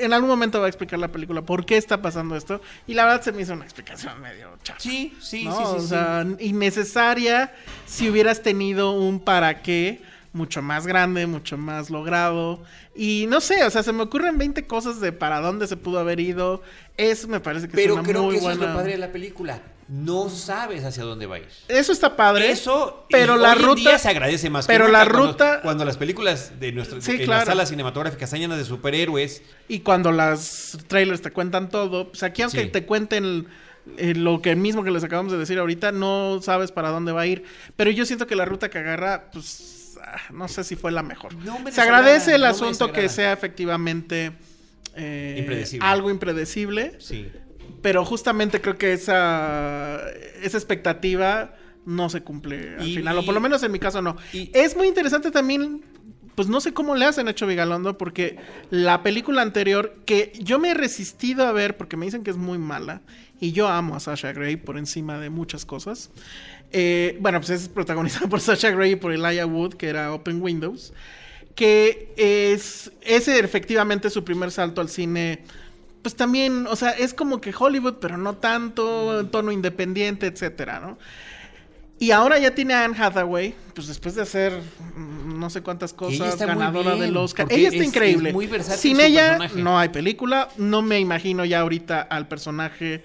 [0.00, 2.60] en algún momento va a explicar la película por qué está pasando esto.
[2.86, 4.80] Y la verdad se me hizo una explicación medio chafa.
[4.80, 5.56] Sí, sí, ¿no?
[5.56, 5.86] sí, sí, O sí.
[5.88, 7.54] sea, innecesaria
[7.86, 12.62] si hubieras tenido un para qué mucho más grande, mucho más logrado.
[12.94, 15.98] Y no sé, o sea, se me ocurren 20 cosas de para dónde se pudo
[15.98, 16.62] haber ido.
[16.98, 18.72] Eso me parece que es Pero una creo muy que eso es buena.
[18.72, 19.60] lo padre de la película.
[19.88, 21.48] No sabes hacia dónde va a ir.
[21.68, 22.50] Eso está padre.
[22.50, 24.66] Eso, pero la hoy en ruta día se agradece más.
[24.66, 27.32] pero la cuando- ruta- Cuando, las películas de nuestras Sí, claro.
[27.40, 32.22] las salas cinematográficas están llenas de superhéroes, Y cuando las trailers te cuentan todo, pues
[32.24, 32.68] aquí aunque Sí.
[32.68, 33.46] te cuenten
[33.98, 37.20] eh, lo que mismo que les acabamos de decir ahorita, no sabes para dónde va
[37.20, 37.44] a ir.
[37.76, 41.04] Pero yo siento que la ruta que agarra, pues ah, no sé si fue la
[41.04, 41.36] mejor.
[41.36, 44.32] No me Se agradece el no asunto que sea efectivamente
[44.96, 45.86] eh, Impredecible.
[45.86, 46.96] algo impredecible.
[46.98, 47.30] sí.
[47.82, 50.00] Pero justamente creo que esa,
[50.42, 54.02] esa expectativa no se cumple al Y- final, o por lo menos en mi caso
[54.02, 54.16] no.
[54.32, 55.82] y- es muy interesante también,
[56.34, 58.36] pues no sé cómo le hacen hecho Vigalondo, porque
[58.70, 62.36] la película anterior, que yo me he resistido a ver porque me dicen que es
[62.36, 63.02] muy mala,
[63.40, 66.10] y yo amo a Sasha Grey por encima de muchas cosas.
[66.72, 70.40] Eh, bueno, pues es protagonizada por Sasha Grey y por Elijah Wood, que era Open
[70.42, 70.92] Windows
[71.54, 75.42] que es ese efectivamente su primer salto al cine
[76.06, 80.78] pues también, o sea, es como que Hollywood, pero no tanto, en tono independiente, etcétera,
[80.78, 80.98] ¿no?
[81.98, 84.52] Y ahora ya tiene a Anne Hathaway, pues después de hacer
[84.94, 87.48] mm, no sé cuántas cosas, ganadora bien, del Oscar.
[87.50, 88.28] Ella está es- increíble.
[88.28, 89.60] es muy versátil Sin ella personaje.
[89.60, 90.48] no hay película.
[90.58, 93.02] No me imagino ya ahorita al personaje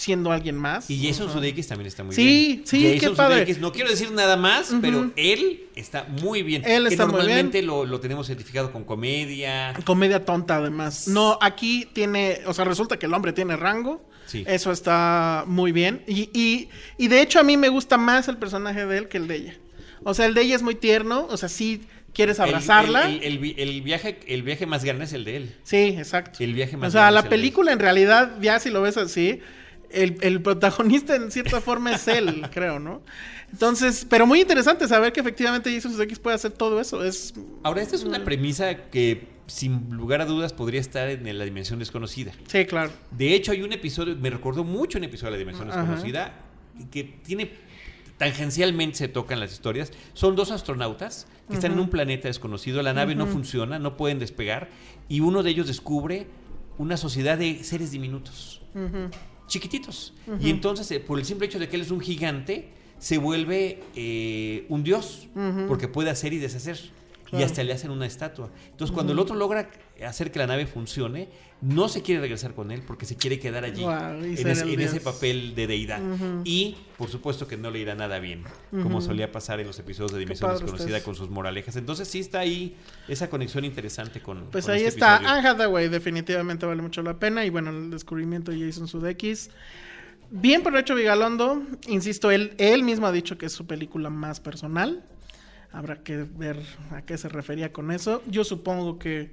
[0.00, 0.88] siendo alguien más.
[0.90, 1.34] Y Jason Ajá.
[1.34, 2.62] Sudeikis también está muy Sí, bien.
[2.66, 3.34] sí, Jason qué padre.
[3.34, 6.62] Sudeikis, no quiero decir nada más, pero él está muy bien.
[6.64, 9.74] Él que está muy normalmente Lo, lo tenemos identificado con comedia.
[9.84, 11.06] Comedia tonta, además.
[11.08, 14.02] No, aquí tiene, o sea, resulta que el hombre tiene rango.
[14.26, 14.44] Sí.
[14.46, 16.02] Eso está muy bien.
[16.06, 19.18] Y, y, y de hecho a mí me gusta más el personaje de él que
[19.18, 19.54] el de ella.
[20.02, 21.82] O sea, el de ella es muy tierno, o sea, sí
[22.14, 23.06] quieres abrazarla.
[23.08, 25.54] El, el- el vi- el viaje, el viaje más grande es el de él.
[25.62, 26.42] Sí, exacto.
[26.42, 29.40] El viaje más O sea, grande la película en realidad, ya si lo ves así,
[29.92, 33.02] el, el protagonista en cierta forma es él, creo, ¿no?
[33.52, 37.04] Entonces, pero muy interesante saber que efectivamente Jason Sudeikis puede hacer todo eso.
[37.04, 41.44] Es Ahora, esta es una premisa que sin lugar a dudas podría estar en la
[41.44, 42.32] dimensión desconocida.
[42.46, 42.92] sí, claro.
[43.10, 45.80] De hecho, hay un episodio, me recordó mucho un episodio de la Dimensión Ajá.
[45.80, 46.34] Desconocida,
[46.92, 47.50] que tiene,
[48.16, 49.92] tangencialmente se tocan las historias.
[50.14, 54.20] Son dos astronautas que están en un planeta desconocido, la nave no funciona, no pueden
[54.20, 54.68] despegar,
[55.08, 56.28] y uno de ellos descubre
[56.78, 58.62] una sociedad de seres diminutos.
[59.50, 60.14] Chiquititos.
[60.40, 63.82] Y entonces, eh, por el simple hecho de que él es un gigante, se vuelve
[63.96, 65.28] eh, un dios,
[65.68, 66.78] porque puede hacer y deshacer.
[67.32, 68.50] Y hasta le hacen una estatua.
[68.70, 69.70] Entonces, cuando el otro logra
[70.06, 71.28] hacer que la nave funcione,
[71.60, 75.54] no se quiere regresar con él porque se quiere quedar allí, en, ese, en papel
[75.54, 76.00] de deidad.
[76.44, 80.12] Y, por supuesto, que no le irá nada bien, como solía pasar en los episodios
[80.12, 81.02] de Dimensión Desconocida estás.
[81.02, 81.76] con sus moralejas.
[81.76, 82.76] Entonces, sí está ahí
[83.08, 84.46] esa conexión interesante con.
[84.50, 85.16] Pues con ahí este está.
[85.16, 85.38] episodio.
[85.38, 87.44] Anne Hathaway definitivamente vale mucho la pena.
[87.44, 89.50] Y bueno, el descubrimiento de Jason Sudeikis.
[90.30, 91.62] Bien por hecho Vigalondo.
[91.88, 95.02] Insisto, él, él mismo ha dicho que es su película más personal.
[95.72, 96.56] Habrá que ver
[96.90, 98.22] a qué se refería con eso.
[98.26, 99.30] Yo supongo que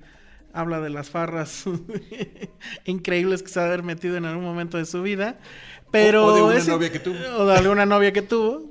[0.54, 1.66] habla de las farras
[2.86, 5.38] increíbles que se ha haber metido en algún momento de su vida.
[5.92, 7.18] Pero O- o de una es- novia que tuvo.
[7.38, 8.70] O de alguna novia que tuvo.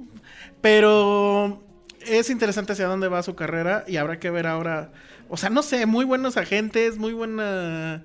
[0.61, 1.62] Pero
[2.07, 4.92] es interesante hacia dónde va su carrera y habrá que ver ahora.
[5.29, 8.05] O sea, no sé, muy buenos agentes, muy buena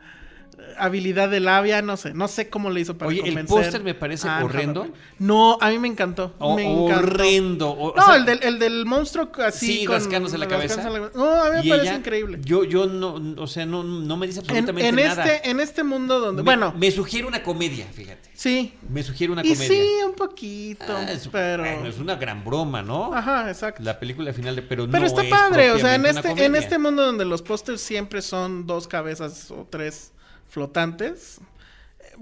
[0.78, 3.84] habilidad de labia, no sé, no sé cómo le hizo para Oye, el convencer póster
[3.84, 4.88] me parece a Anne horrendo.
[5.20, 6.34] No, a mí me encantó.
[6.40, 7.08] O- me encantó.
[7.08, 7.70] horrendo.
[7.70, 9.80] o- o No, sea, el, del, el del monstruo así.
[9.80, 10.90] Sí, con- rascándose la cabeza.
[10.90, 12.40] la- No, a mí me y parece ella, increíble.
[12.44, 15.26] Yo, yo no, o sea, no, no me dice En, absolutamente en nada.
[15.36, 16.42] este, en este mundo donde.
[16.42, 18.30] Me- bueno, Me sugiere una comedia, fíjate.
[18.34, 18.74] sí.
[18.90, 19.68] Me sugiere una Y comedia.
[19.68, 20.86] sí, un poquito.
[20.90, 21.64] Ah, es, pero.
[21.64, 23.14] bueno, es una gran broma, ¿no?
[23.14, 23.82] Ajá, exacto.
[23.84, 26.56] La película final de pero, Pero no está es padre, o sea, en este, en
[26.56, 30.12] este mundo donde los pósters siempre son dos cabezas o tres
[30.52, 31.40] flotantes,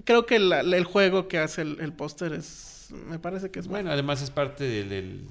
[0.05, 3.67] creo que la- el juego que hace el, el póster es, me parece que es
[3.67, 3.79] bueno.
[3.85, 5.25] Bueno, además es parte del,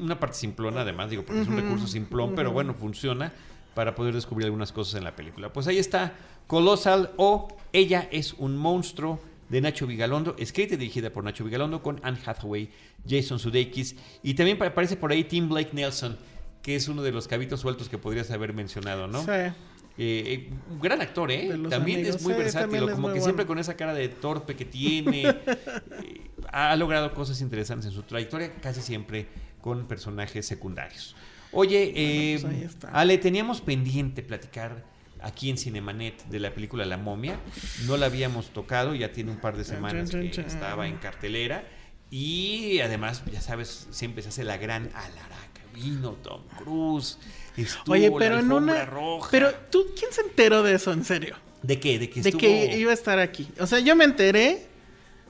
[0.00, 3.32] una parte simplona, además, digo, porque es un recurso simplón, pero bueno, funciona
[3.74, 5.52] para poder descubrir algunas cosas en la película.
[5.52, 6.14] Pues ahí está
[6.46, 11.82] Colossal o Ella es un monstruo de Nacho Vigalondo, escrita y dirigida por Nacho Vigalondo
[11.82, 12.70] con Anne Hathaway,
[13.08, 16.16] Jason Sudeikis y también pa- aparece por ahí Tim Blake Nelson,
[16.62, 19.22] que es uno de los cabitos sueltos que podrías haber mencionado, ¿no?
[19.24, 19.52] Sí.
[20.00, 21.48] Eh, eh, un gran actor, ¿eh?
[21.68, 22.16] También amigos.
[22.16, 24.64] es muy Sí, versátil, es como muy que siempre con esa cara de torpe que
[24.64, 25.22] tiene.
[25.26, 29.26] eh, ha logrado cosas interesantes en su trayectoria, casi siempre
[29.60, 31.16] con personajes secundarios.
[31.50, 32.90] Oye, eh, pues está.
[32.90, 34.84] Ale, teníamos pendiente platicar
[35.20, 37.40] aquí en Cinemanet de la película La momia.
[37.86, 41.64] No la habíamos tocado, ya tiene un par de semanas que estaba en cartelera.
[42.10, 45.47] Y además, ya sabes, siempre se hace la gran alaraca.
[45.82, 47.18] Vino Tom Cruise.
[47.56, 48.84] estuvo Oye, la pero en alfombra una...
[48.84, 49.28] roja.
[49.30, 51.36] Pero tú, ¿quién se enteró de eso, en serio?
[51.62, 51.98] ¿De qué?
[51.98, 52.40] De que De estuvo...
[52.40, 53.48] que iba a estar aquí.
[53.58, 54.66] O sea, yo me enteré,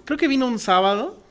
[0.05, 1.23] creo que vino un sábado,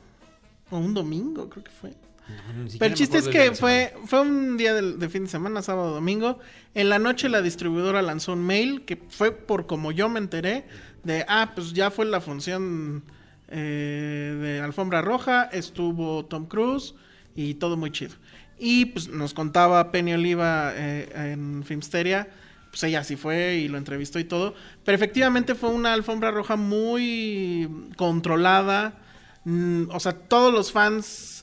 [0.69, 1.91] o un domingo, creo que fue.
[2.27, 5.29] No, Pero el chiste es que fue, de la fue un día de, fin de
[5.29, 6.39] semana, sábado, domingo.
[6.73, 10.65] En la noche la distribuidora lanzó un mail que fue por como yo me enteré
[11.03, 13.03] de, ah, pues ya fue la función
[13.47, 16.95] eh, de Alfombra Roja, estuvo Tom Cruise
[17.33, 18.15] y todo muy chido.
[18.59, 22.27] Y pues nos contaba Penny Oliva eh, en Filmsteria,
[22.69, 24.55] pues ella sí fue y lo entrevistó y todo.
[24.83, 28.95] Pero efectivamente fue una Alfombra Roja muy controlada.
[29.43, 31.37] Mm, o sea, todos los fans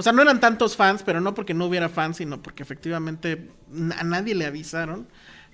[0.00, 3.50] o sea, no eran tantos fans, pero no porque no hubiera fans, sino porque efectivamente
[3.98, 5.06] a nadie le avisaron.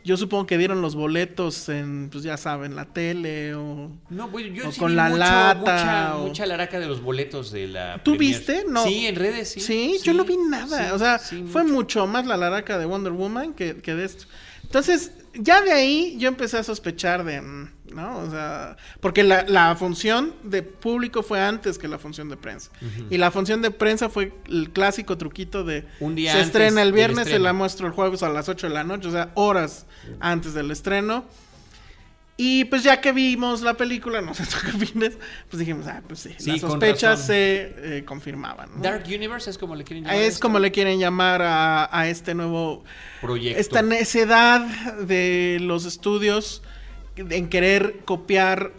[0.06, 3.90] Yo supongo que dieron los boletos en, pues ya saben, la tele o...
[4.08, 6.86] No, pues yo O sí con vi la mucho- lata, mucha, o- mucha laraca de
[6.86, 8.36] los boletos de la ¿Tú premier.
[8.38, 8.64] viste?
[8.68, 8.84] No.
[8.84, 9.60] Sí, en redes, sí.
[9.60, 10.86] Sí, yo no vi nada.
[10.86, 11.74] sí, o sea, fue mucho.
[11.74, 14.26] mucho más la laraca de Wonder Woman que, que de esto.
[14.62, 18.18] Entonces, ya de ahí yo empecé a sospechar de, mm, ¿no?
[18.18, 22.70] O sea, porque la, la función de público fue antes que la función de prensa.
[23.10, 25.86] Y la función de prensa fue el clásico truquito de...
[25.98, 28.68] Un día se antes estrena el viernes, se la muestro el jueves a las 8
[28.68, 29.86] de la noche, o sea, horas
[30.20, 31.24] antes del estreno.
[32.38, 35.14] Y pues ya que vimos la película, no sé qué opinas,
[35.48, 38.70] pues dijimos, ah, pues sí, Sí, las sospechas se eh, confirmaban.
[38.76, 38.82] ¿no?
[38.82, 40.20] Dark Universe es como le quieren llamar.
[40.20, 40.42] Es esto?
[40.42, 42.84] como le quieren llamar a, a este nuevo
[43.20, 43.58] proyecto.
[43.58, 44.60] esta necedad
[45.00, 46.62] de los estudios
[47.16, 48.72] en querer copiar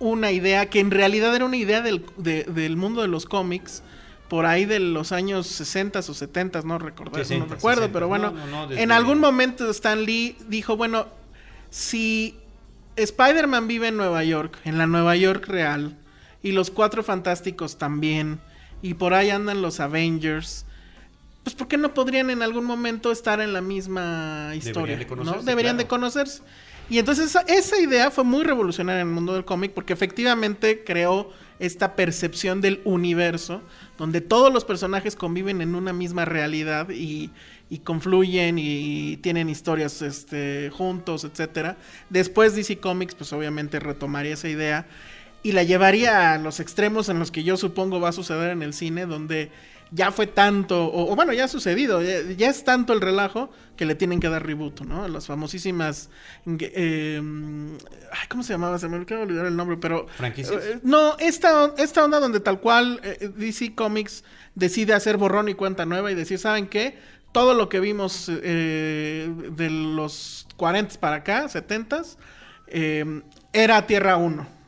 [0.00, 3.82] una idea que en realidad era una idea del, de- del mundo de los cómics
[4.28, 7.92] por ahí de los años 60 o 70, no, recordar, 60, no recuerdo, 60.
[7.92, 11.06] pero bueno, No, no, no, en algún momento Stan Lee dijo, bueno,
[11.70, 12.36] si
[12.96, 15.96] Spider-Man vive en Nueva York, en la Nueva York real,
[16.42, 18.38] y los Cuatro Fantásticos también,
[18.82, 20.66] y por ahí andan los Avengers,
[21.42, 24.96] pues ¿por qué no podrían en algún momento estar en la misma historia?
[24.98, 25.08] de ¿no?
[25.08, 26.42] conocerse, Deberían de conocerse.
[26.90, 31.30] Y entonces esa, idea fue muy revolucionaria en el mundo del cómic porque efectivamente creó
[31.58, 33.62] esta percepción del universo
[33.98, 37.30] donde todos los personajes conviven en una misma realidad y,
[37.84, 41.76] confluyen y tienen historias este, juntos, etcétera.
[42.08, 44.86] Después DC Comics pues obviamente retomaría esa idea
[45.42, 48.62] y la llevaría a los extremos en los que yo supongo va a suceder en
[48.62, 49.50] el cine, donde
[49.90, 53.50] ya fue tanto, o, o bueno, ya ha sucedido, ya, ya es tanto el relajo
[53.76, 55.08] que le tienen que dar reboot, ¿no?
[55.08, 56.10] Las famosísimas...
[56.46, 57.20] eh,
[58.12, 58.78] ay, ¿Cómo se llamaba?
[58.78, 60.06] Se me acaba de olvidar el nombre, pero...
[60.08, 60.62] ¿Franquicias?
[60.64, 64.24] eh, no, esta, esta onda donde tal cual eh, DC Comics
[64.54, 66.98] decide hacer borrón y cuenta nueva y decir, ¿saben qué?
[67.32, 72.02] Todo lo que vimos eh, de los 40 para acá, 70
[72.68, 73.22] eh,
[73.52, 74.58] era Tierra 1.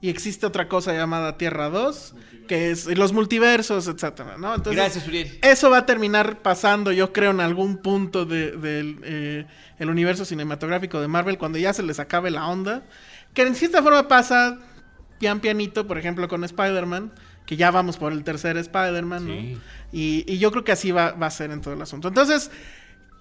[0.00, 2.14] Y existe otra cosa llamada Tierra 2,
[2.48, 4.56] que es los multiversos, etcétera, ¿no?
[4.56, 5.38] Entonces, Gracias, Uriel.
[5.42, 9.46] eso va a terminar pasando, yo creo, en algún punto del de, del, eh,
[9.78, 12.82] el universo cinematográfico de Marvel, cuando ya se les acabe la onda.
[13.34, 14.58] Que en cierta forma pasa
[15.20, 17.12] pian pianito, por ejemplo, con Spider-Man,
[17.46, 19.28] que ya vamos por el tercer Spider-Man.
[19.92, 22.08] Y, y yo creo que así va, va a ser en todo el asunto.
[22.08, 22.50] Entonces,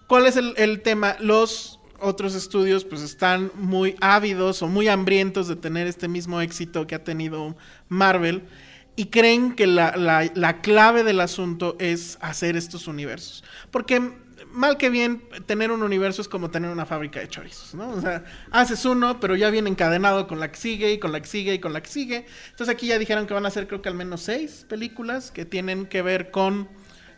[0.07, 1.15] ¿cuál es el, el tema?
[1.19, 6.85] Los otros estudios pues están muy ávidos o muy hambrientos de tener este mismo éxito
[6.85, 7.55] que ha tenido
[7.89, 8.43] Marvel
[8.97, 13.45] y creen que la, la- la clave del asunto es hacer estos universos.
[13.71, 14.01] Porque
[14.51, 17.89] mal que bien, tener un universo es como tener una fábrica de chorizos, ¿no?
[17.91, 21.21] O sea, haces uno, pero ya viene encadenado con la que sigue y con la
[21.21, 22.25] que sigue y con la que sigue.
[22.49, 25.45] Entonces aquí ya dijeron que van a hacer creo que al menos seis películas que
[25.45, 26.67] tienen que ver con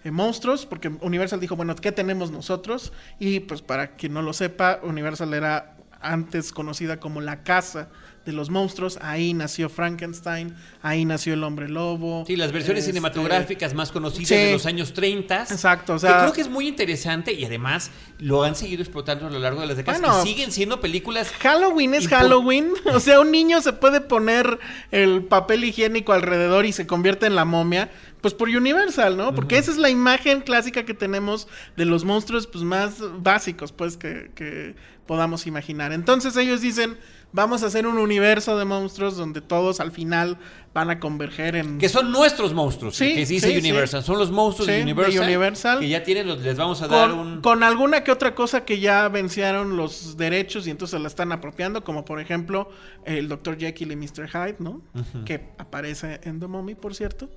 [0.04, 2.94] eh, monstruos, porque Universal dijo, bueno, ¿qué tenemos nosotros?
[3.20, 7.90] Y pues para quien no lo sepa, Universal era antes conocida como la casa
[8.26, 12.24] de los monstruos, ahí nació Frankenstein, ahí nació el hombre lobo.
[12.28, 14.36] Sí, las versiones este, cinematográficas más conocidas sí.
[14.36, 15.44] de los años 30.
[15.44, 19.28] Exacto, o que sea- creo que es muy interesante y además lo han seguido explotando
[19.28, 20.02] a lo largo de las décadas.
[20.02, 21.32] Bueno, y siguen siendo películas.
[21.40, 22.74] Halloween es Halloween.
[22.94, 24.60] O sea, un niño se puede poner
[24.92, 27.90] el papel higiénico alrededor y se convierte en la momia.
[28.22, 29.34] Pues por Universal, ¿no?
[29.34, 31.48] Porque esa es la imagen clásica que tenemos
[31.78, 35.94] de los monstruos pues, más básicos, pues, que, que podamos imaginar.
[35.94, 36.98] Entonces ellos dicen,
[37.32, 40.38] vamos a hacer un universo de monstruos donde todos al final
[40.74, 41.78] van a converger en...
[41.80, 44.02] Que son nuestros monstruos, Sí, que se dice sí, Universal.
[44.02, 44.08] sí.
[44.08, 45.80] Son los monstruos de, de Universal, Universal.
[45.80, 47.42] Que ya tienen, los, les vamos a dar un.
[47.42, 51.84] con alguna que otra cosa que ya vencieron los derechos y entonces la están apropiando,
[51.84, 52.70] como por ejemplo
[53.06, 53.58] el Dr.
[53.58, 54.28] Jekyll y Mr.
[54.30, 54.82] Hyde, ¿no?
[55.26, 57.30] Que aparece en The Mummy, por cierto.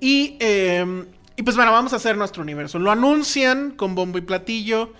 [0.00, 1.04] Y, eh,
[1.36, 2.78] y pues bueno, vamos a hacer nuestro universo.
[2.78, 4.92] Lo anuncian con bombo y platillo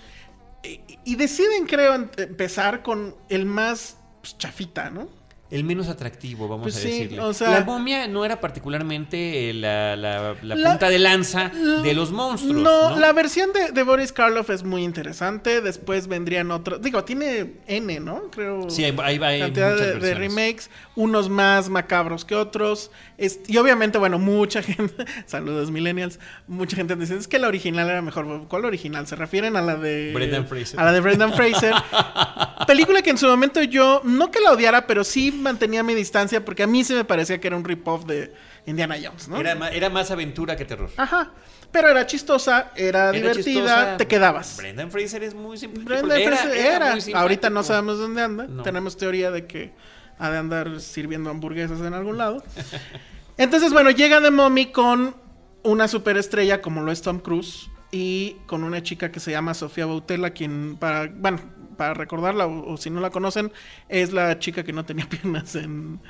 [0.65, 3.97] y, y deciden, creo, em- empezar con el más
[4.27, 5.09] pues, chafita, ¿no?
[5.49, 7.21] El menos atractivo, vamos Pues a sí, decirle.
[7.21, 11.51] o sea- la momia no era particularmente eh, la, la- la La- punta de lanza
[11.83, 12.57] de los monstruos.
[12.63, 15.61] No, No, la versión de, de Boris Karloff es muy interesante.
[15.61, 16.83] Después vendrían otros.
[16.83, 18.23] Digo, tiene N, ¿no?
[18.33, 18.69] Creo.
[18.71, 19.29] Sí, ahí, ahí va.
[19.29, 22.91] hay cantidad de, remakes, unos más macabros que otros.
[23.17, 26.19] Es- y obviamente, bueno, mucha gente, saludos millennials,
[26.49, 28.49] mucha gente dice, es que la original era mejor.
[28.49, 29.07] ¿Cuál original?
[29.07, 30.11] Se refieren a la de...
[30.13, 30.81] Brendan Fraser.
[30.81, 31.73] A la de Brendan Fraser.
[32.67, 36.45] Película que en su momento yo, no que la odiara, pero sí mantenía mi distancia
[36.45, 38.33] porque a mí se me parecía que era un rip-off de
[38.67, 39.39] Indiana Jones, ¿no?
[39.39, 40.91] Era, más aventura que terror.
[40.97, 41.33] Ajá.
[41.73, 43.97] Pero era chistosa, era, Era divertida, chistosa.
[43.97, 44.57] te quedabas.
[44.57, 45.89] Brendan Fraser es muy simpático.
[45.89, 47.21] Brendan Era- Fraser era.
[47.21, 48.47] Ahorita no sabemos dónde anda.
[48.47, 48.63] No.
[48.63, 49.73] Tenemos teoría de que
[50.19, 52.43] ha de andar sirviendo hamburguesas en algún lado.
[53.37, 55.15] Entonces, bueno, llega The Mommy con
[55.63, 59.87] una superestrella como lo es Tom Cruise y con una chica que se llama Sofía
[59.87, 61.39] Boutella, quien para, bueno,
[61.77, 63.53] para recordarla o, o si no la conocen,
[63.89, 66.01] es la chica que no tenía piernas en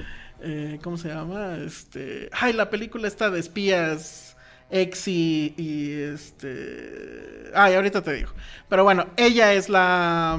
[0.43, 1.57] eh, ¿cómo se llama?
[1.65, 4.37] Este, ay, la película está de espías
[4.71, 8.33] ex y, y, este, ay, ahorita te digo.
[8.69, 10.39] Pero bueno, ella es la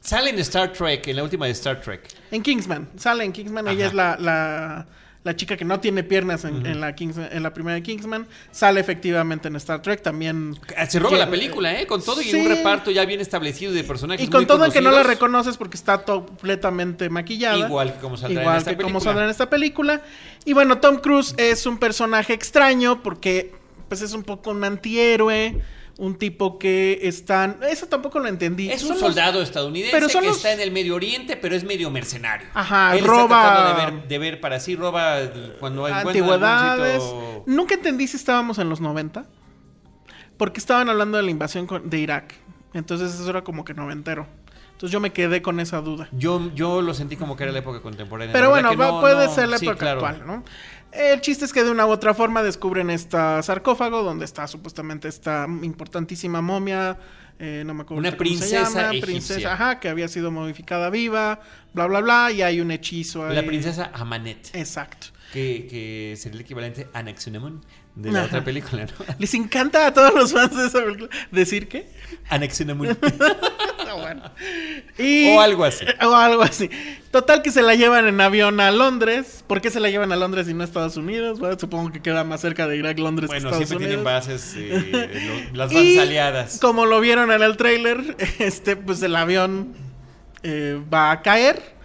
[0.00, 2.08] Sale en Star Trek, en la última de Star Trek.
[2.30, 4.86] en Kingsman, sale en Kingsman, ella es la, la,
[5.22, 8.26] la chica que no tiene piernas en, en la, Kings- en la primera de Kingsman,
[8.52, 10.00] sale efectivamente en Star Trek.
[10.02, 10.58] También.
[10.88, 11.86] Se roba que- la película, ¿eh?
[11.86, 12.36] Con todo y Sí.
[12.36, 15.02] un reparto ya bien establecido de personajes Y con muy todo en que no la
[15.02, 17.58] reconoces porque está completamente maquillada.
[17.58, 19.04] Igual que como saldrá Igual en esta que como película.
[19.10, 20.02] saldrá en esta película.
[20.46, 23.52] Y bueno, Tom Cruise es un personaje extraño porque
[23.88, 25.60] pues es un poco un antihéroe,
[26.00, 27.58] un tipo que están...
[27.68, 28.70] Eso tampoco lo entendí.
[28.70, 31.62] Es un los- soldado estadounidense Pero que los- está en el Medio Oriente, pero es
[31.62, 32.48] medio mercenario.
[32.54, 35.18] Ajá, Él roba- está de ver, de ver para sí, roba
[35.60, 37.02] cuando antigüedades.
[37.02, 39.26] sitio- Nunca entendí si estábamos en los 90.
[40.36, 42.34] Porque estaban hablando de la invasión de Irak.
[42.72, 44.26] Entonces eso era como que noventero.
[44.72, 46.08] Entonces yo me quedé con esa duda.
[46.12, 48.32] Yo, yo lo sentí como que era la época contemporánea.
[48.32, 50.06] Pero La bueno, va- no- puede no- ser la sí, época claro.
[50.06, 50.44] actual, ¿no?
[50.92, 55.08] El chiste es que de una u otra forma descubren este sarcófago donde está supuestamente
[55.08, 56.98] esta importantísima momia.
[57.38, 60.30] eh, no me acuerdo Una ahorita cómo se princesa llama, princesa, ajá, que había sido
[60.30, 61.40] modificada viva,
[61.72, 63.34] bla, bla, bla, y hay un hechizo ahí.
[63.36, 65.06] La princesa Amanet, Exacto.
[65.32, 67.64] que, que sería el equivalente a Anaxunamun
[67.94, 68.26] de la Ajá.
[68.28, 69.04] otra película, ¿no?
[69.18, 71.88] Les encanta a todos los fans de esa película decir que.
[72.28, 72.88] Anaxunamun.
[73.96, 74.22] Bueno.
[74.98, 75.84] Y- O algo así.
[76.04, 76.70] O algo así.
[77.10, 79.44] Total que se la llevan en avión a Londres.
[79.46, 81.38] ¿Por qué se la llevan a Londres y no a Estados Unidos?
[81.40, 84.26] Bueno, supongo que queda más cerca de Irak, Londres Bueno, que Estados siempre tienen Unidos.
[84.26, 86.58] bases, eh, lo- las bases Y aliadas.
[86.60, 89.74] como lo vieron en el tráiler, este, pues el avión
[90.42, 91.78] eh, va a caer.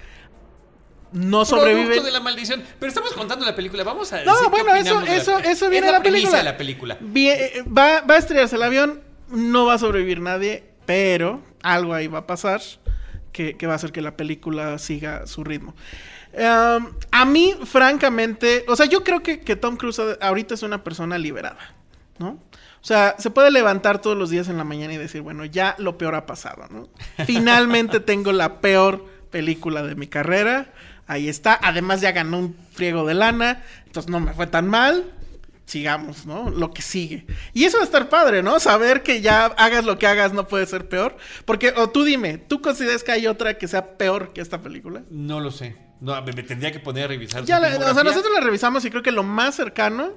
[1.12, 1.86] No sobrevive.
[1.86, 2.62] Producto de la maldición.
[2.78, 3.84] Pero estamos contando la película.
[3.86, 6.04] Vamos a No, decir qué bueno, eso, la eso, eso Es viene la en la
[6.04, 6.38] película.
[6.40, 6.98] de la película.
[7.16, 12.08] Eh, va, va a estrellarse el avión, no va a sobrevivir nadie, pero algo ahí
[12.08, 12.62] va a pasar
[13.32, 15.76] que, que va a hacer que la película siga su ritmo.
[16.34, 20.84] Um, a mí, francamente, o sea, yo creo que, que Tom Cruise ahorita es una
[20.84, 21.76] persona liberada,
[22.20, 22.40] ¿no?
[22.86, 25.76] O sea, se puede levantar todos los días en la mañana y decir, bueno, ya
[25.80, 26.88] lo peor ha pasado, ¿no?
[27.26, 30.72] Finalmente tengo la peor película de mi carrera.
[31.08, 31.60] Ahí está.
[31.64, 33.64] Además ya ganó un friego de lana.
[33.88, 35.12] Entonces no me fue tan mal.
[35.66, 36.50] Sigamos, ¿no?
[36.52, 37.26] Lo que sigue.
[37.54, 38.60] Y eso va a estar padre, ¿no?
[38.60, 41.18] Saber que ya hagas lo que hagas no puede ser peor.
[41.46, 45.02] Porque, o tú dime, ¿tú consideras que hay otra que sea peor que esta película?
[45.10, 45.76] No lo sé.
[46.02, 47.44] No, me, me tendría que poner a revisar.
[47.46, 50.14] Ya, la- o sea, nosotros la revisamos y creo que lo más cercano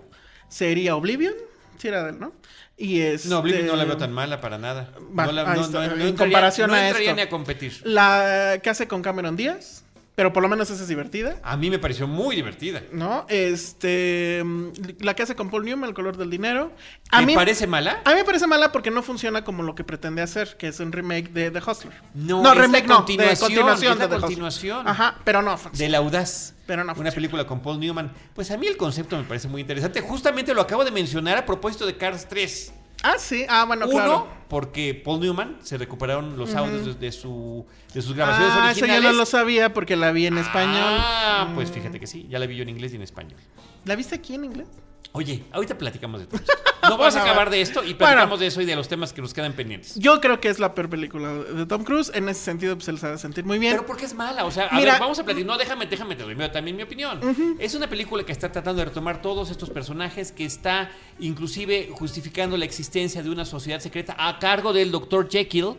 [0.48, 1.34] sería Oblivion.
[1.78, 2.32] Sí era de él, ¿no?
[2.76, 3.26] Y es...
[3.26, 4.92] No, Oblivion no la veo tan mala para nada.
[5.18, 7.14] Va, no la, no, no- en comparación a esto.
[7.14, 7.80] ni a competir.
[7.84, 9.84] La que hace con Cameron Díaz,
[10.18, 11.38] pero por lo menos esa es divertida.
[11.44, 12.82] A mí me pareció muy divertida.
[12.90, 13.24] ¿No?
[13.28, 14.42] Este.
[14.44, 16.72] mm, La que hace con Paul Newman, El color del dinero.
[17.12, 18.02] A ¿Te mí, parece mala?
[18.04, 20.80] a mí me parece mala porque no funciona como lo que pretende hacer, que es
[20.80, 21.94] un remake de The Hustler.
[22.14, 24.20] No, no la remake no, de continuación, es la de The Hustler.
[24.22, 24.88] continuación.
[24.88, 25.78] Ajá, pero no funciona.
[25.78, 26.54] Del Audaz.
[26.66, 28.12] Pero no Una película con Paul Newman.
[28.34, 30.00] Pues a mí el concepto me parece muy interesante.
[30.00, 32.72] Justamente lo acabo de mencionar a propósito de Cars 3.
[33.02, 33.44] Ah, sí.
[33.48, 34.28] Ah, bueno, Uno, claro.
[34.48, 38.80] porque Paul Newman se recuperaron los audios de, de su, de sus grabaciones Ah, eso
[38.80, 39.02] originales.
[39.04, 40.74] yo no lo sabía porque la vi en español.
[40.98, 41.74] Ah, pues Mm.
[41.74, 42.26] fíjate que sí.
[42.28, 43.38] Ya la vi yo en inglés y en español.
[43.84, 44.66] ¿La viste aquí en inglés?
[45.12, 46.52] Oye, ahorita platicamos de todo esto.
[46.80, 47.98] No vamos a acabar de esto y Bueno.
[47.98, 49.96] platicamos de eso y de los temas que nos quedan pendientes.
[49.96, 52.10] Yo creo que es la peor película de Tom Cruise.
[52.14, 53.74] En ese sentido, pues él se ha de sentir muy bien.
[53.74, 55.46] Pero porque es mala, o sea, a Mira- ver, vamos a platicar.
[55.46, 57.20] No, déjame, déjame, te doy también mi opinión.
[57.58, 62.56] Es una película que está tratando de retomar todos estos personajes, que está inclusive justificando
[62.56, 65.28] la existencia de una sociedad secreta a cargo del Dr.
[65.28, 65.74] Jekyll,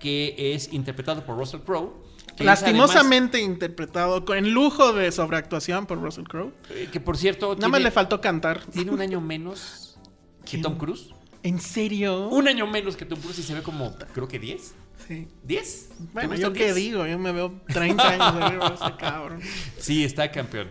[0.00, 2.01] que es interpretado por Russell Crowe.
[2.38, 6.52] Lastimosamente interpretado con lujo de sobreactuación por Russell Crowe.
[6.70, 8.64] eh, que por cierto, Nada más tiene, le faltó cantar.
[8.66, 9.98] tiene un año menos
[10.44, 10.58] que.
[10.58, 11.10] Tom Cruise.
[11.42, 12.28] ¿En serio?
[12.28, 14.74] Un año menos que Tom Cruise y se ve como, creo que 10.
[15.08, 15.26] Sí.
[15.46, 15.86] ¿10?
[16.12, 16.74] Bueno, ¿Te yo qué 10?
[16.76, 19.40] digo, yo me veo 30 años de ese cabrón.
[19.78, 20.70] Sí, está campeón.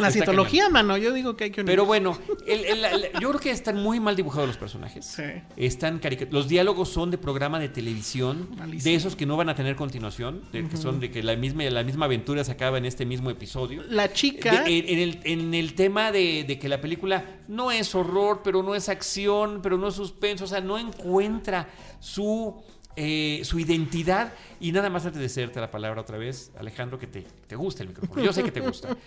[0.00, 1.70] La citología, mano, yo digo que hay que unir.
[1.72, 5.04] Pero bueno, el- el- el- yo creo que están muy mal dibujados los personajes.
[5.06, 5.22] Sí.
[5.56, 8.82] Están Los diálogos son de programa de televisión, Malísimo.
[8.90, 11.62] de esos que no van a tener continuación, de que son de que la misma,
[11.64, 13.82] la misma aventura se acaba en este mismo episodio.
[13.88, 14.62] La chica.
[14.64, 18.62] De- en, el, en el tema de, de que la película no es horror, pero
[18.62, 21.68] no es acción, pero no es suspenso, o sea, no encuentra
[22.00, 22.62] su,
[22.96, 24.32] eh, su identidad.
[24.60, 27.82] Y nada más antes de hacerte la palabra otra vez, Alejandro, que te, te gusta
[27.82, 28.22] el micrófono.
[28.22, 28.96] Yo sé que te gusta.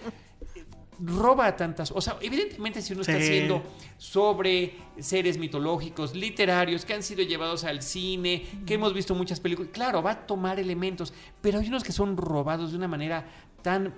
[1.00, 1.92] Roba a tantas.
[1.92, 3.64] O sea, evidentemente, si uno está haciendo
[3.98, 9.72] sobre seres mitológicos, literarios, que han sido llevados al cine, que hemos visto muchas películas,
[9.74, 13.26] claro, va a tomar elementos, pero hay unos que son robados de una manera
[13.62, 13.94] tan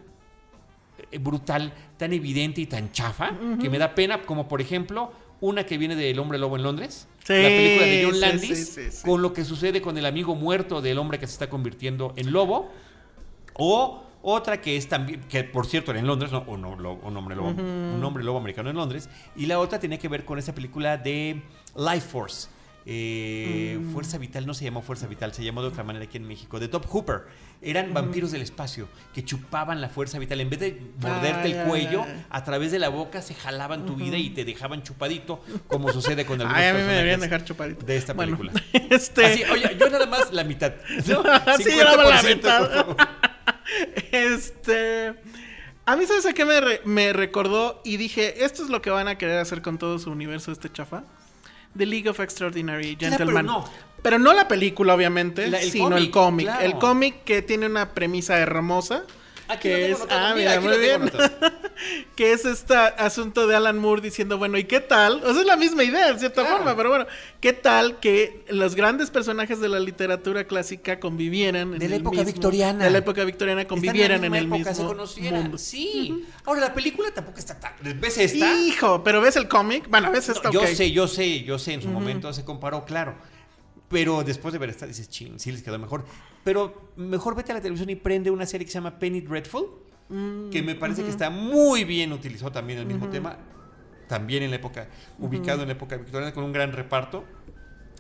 [1.12, 5.66] eh, brutal, tan evidente y tan chafa, que me da pena, como por ejemplo una
[5.66, 9.02] que viene de El hombre lobo en Londres, Sí, la película de John Landis, sí.
[9.04, 12.32] con lo que sucede con el amigo muerto del hombre que se está convirtiendo en
[12.32, 12.72] lobo,
[13.56, 17.36] o otra que es también, que por cierto era en Londres, no, lo- un hombre
[17.36, 20.54] lobo, un hombre lobo americano en Londres, y la otra tiene que ver con esa
[20.56, 21.42] película de
[21.78, 22.48] Life Force,
[22.88, 23.94] eh, Mm.
[23.94, 26.60] Fuerza Vital no se llamó Fuerza Vital, se llamó de otra manera aquí en México.
[26.60, 27.24] The Top Hooper.
[27.62, 30.40] Eran vampiros del espacio que chupaban la fuerza vital.
[30.42, 34.18] En vez de morderte el cuello, a través de la boca se jalaban tu vida
[34.18, 37.84] y te dejaban chupadito, como sucede con algunos Ay, a mí me deberían dejar chupadito.
[37.86, 38.62] de esta Bueno, película.
[38.92, 39.26] este...
[39.26, 40.74] Así, oye, yo nada más la mitad.
[41.08, 41.24] ¿no?
[41.58, 42.86] Sí, yo la 50%, mitad.
[44.12, 45.14] Este.
[45.88, 47.82] A mí, ¿sabes a qué me, re- me recordó?
[47.84, 50.72] Y dije, esto es lo que van a querer hacer con todo su universo este
[50.72, 51.04] chafa.
[51.78, 53.36] The League of Extraordinary Gentlemen.
[53.36, 53.66] pero no.
[54.02, 56.46] Pero no la película, obviamente, La- el sino el cómic, cómic.
[56.48, 56.64] claro.
[56.66, 59.04] El cómic que tiene una premisa hermosa.
[59.48, 61.02] Aquí lo que tengo es, ah, Mira, mira, aquí muy lo tengo bien.
[61.22, 61.52] anotado.
[62.16, 65.22] que es este asunto de Alan Moore diciendo, bueno, ¿y qué tal?
[65.24, 66.58] O sea, es la misma idea, en cierta Claro.
[66.58, 67.06] forma, pero bueno,
[67.42, 72.02] ¿qué tal que los grandes personajes de la literatura clásica convivieran en De la el
[72.02, 72.84] época mismo- victoriana.
[72.86, 75.42] De la época victoriana convivieran en, el la misma mismo época, se conocieran.
[75.44, 75.58] mundo.
[75.58, 76.26] Sí.
[76.46, 77.74] Ahora, la película tampoco está tan...
[78.00, 78.54] ¿Ves esta?
[78.56, 80.68] Hijo, pero ves el cómic, bueno, ves No, esta, yo ok.
[80.68, 83.16] sé, yo sé, yo sé, en su momento se comparó, claro.
[83.90, 86.06] Pero después de ver esta dices, ching, sí les quedó mejor.
[86.44, 89.68] Pero mejor vete a la televisión y prende una serie que se llama Penny Dreadful,
[90.10, 93.38] Mm, que me parece que está muy bien, utilizó también el mismo tema,
[94.08, 97.26] también en la época, ubicado en la época victoriana, con un gran reparto.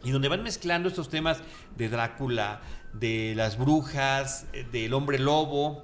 [0.03, 1.41] Y donde van mezclando estos temas
[1.75, 2.61] de Drácula,
[2.93, 5.83] de las brujas, eh, del hombre lobo,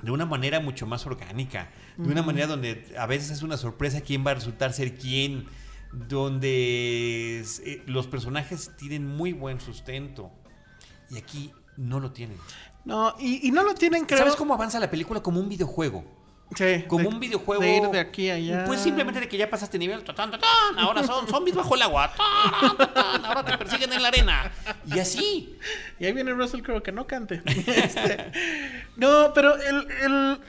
[0.00, 4.00] de una manera mucho más orgánica, de una manera donde a veces es una sorpresa
[4.00, 5.46] quién va a resultar ser quién,
[5.94, 10.30] donde eh, los personajes tienen muy buen sustento
[11.10, 12.38] y aquí no lo tienen.
[12.84, 14.18] No, y, y no lo tienen, creo.
[14.18, 15.22] ¿Sabes cómo avanza la película?
[15.22, 16.04] Como un videojuego.
[16.54, 17.62] Sí, Como de- un videojuego.
[17.62, 18.64] De ir de aquí a allá.
[18.66, 20.04] Pues simplemente de que ya pasaste nivel.
[20.76, 22.12] ahora son zombies bajo el agua.
[23.24, 24.52] ahora te persiguen en la arena.
[24.86, 25.58] Y así.
[25.98, 27.42] Y ahí viene Russell Crowe que no cante.
[27.66, 28.30] Este,
[28.96, 30.40] no, pero el, el-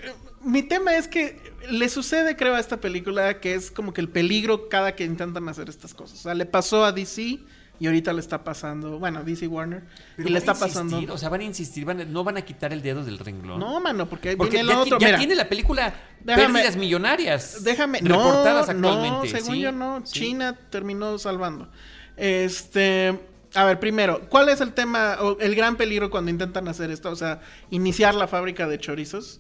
[0.46, 4.10] mi tema es que le sucede, creo, a esta película que es como que el
[4.10, 6.20] peligro cada que intentan hacer estas cosas.
[6.20, 7.40] O sea, le pasó a DC
[7.78, 9.84] y ahorita le está pasando, bueno, a DC Warner,
[10.16, 11.14] Pero y le está insistir, pasando.
[11.14, 13.60] O sea, van a insistir, van a- no van a quitar el dedo del renglón.
[13.60, 15.00] No, mano, porque Porque viene ya, el otro.
[15.00, 15.94] ya Mira, tiene la película
[16.24, 17.64] Déjame- Pérdidas Millonarias.
[17.66, 19.18] Déjame, reportadas no, actualmente.
[19.34, 20.14] no, según sí, yo no, sí.
[20.20, 21.70] China terminó salvando.
[22.16, 23.20] Este,
[23.56, 27.10] a ver, primero, ¿cuál es el tema o el gran peligro cuando intentan hacer esto?
[27.12, 27.42] O sea,
[27.72, 29.40] iniciar la fábrica de chorizos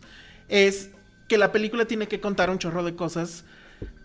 [0.50, 0.90] es
[1.28, 3.46] que la película tiene que contar un chorro de cosas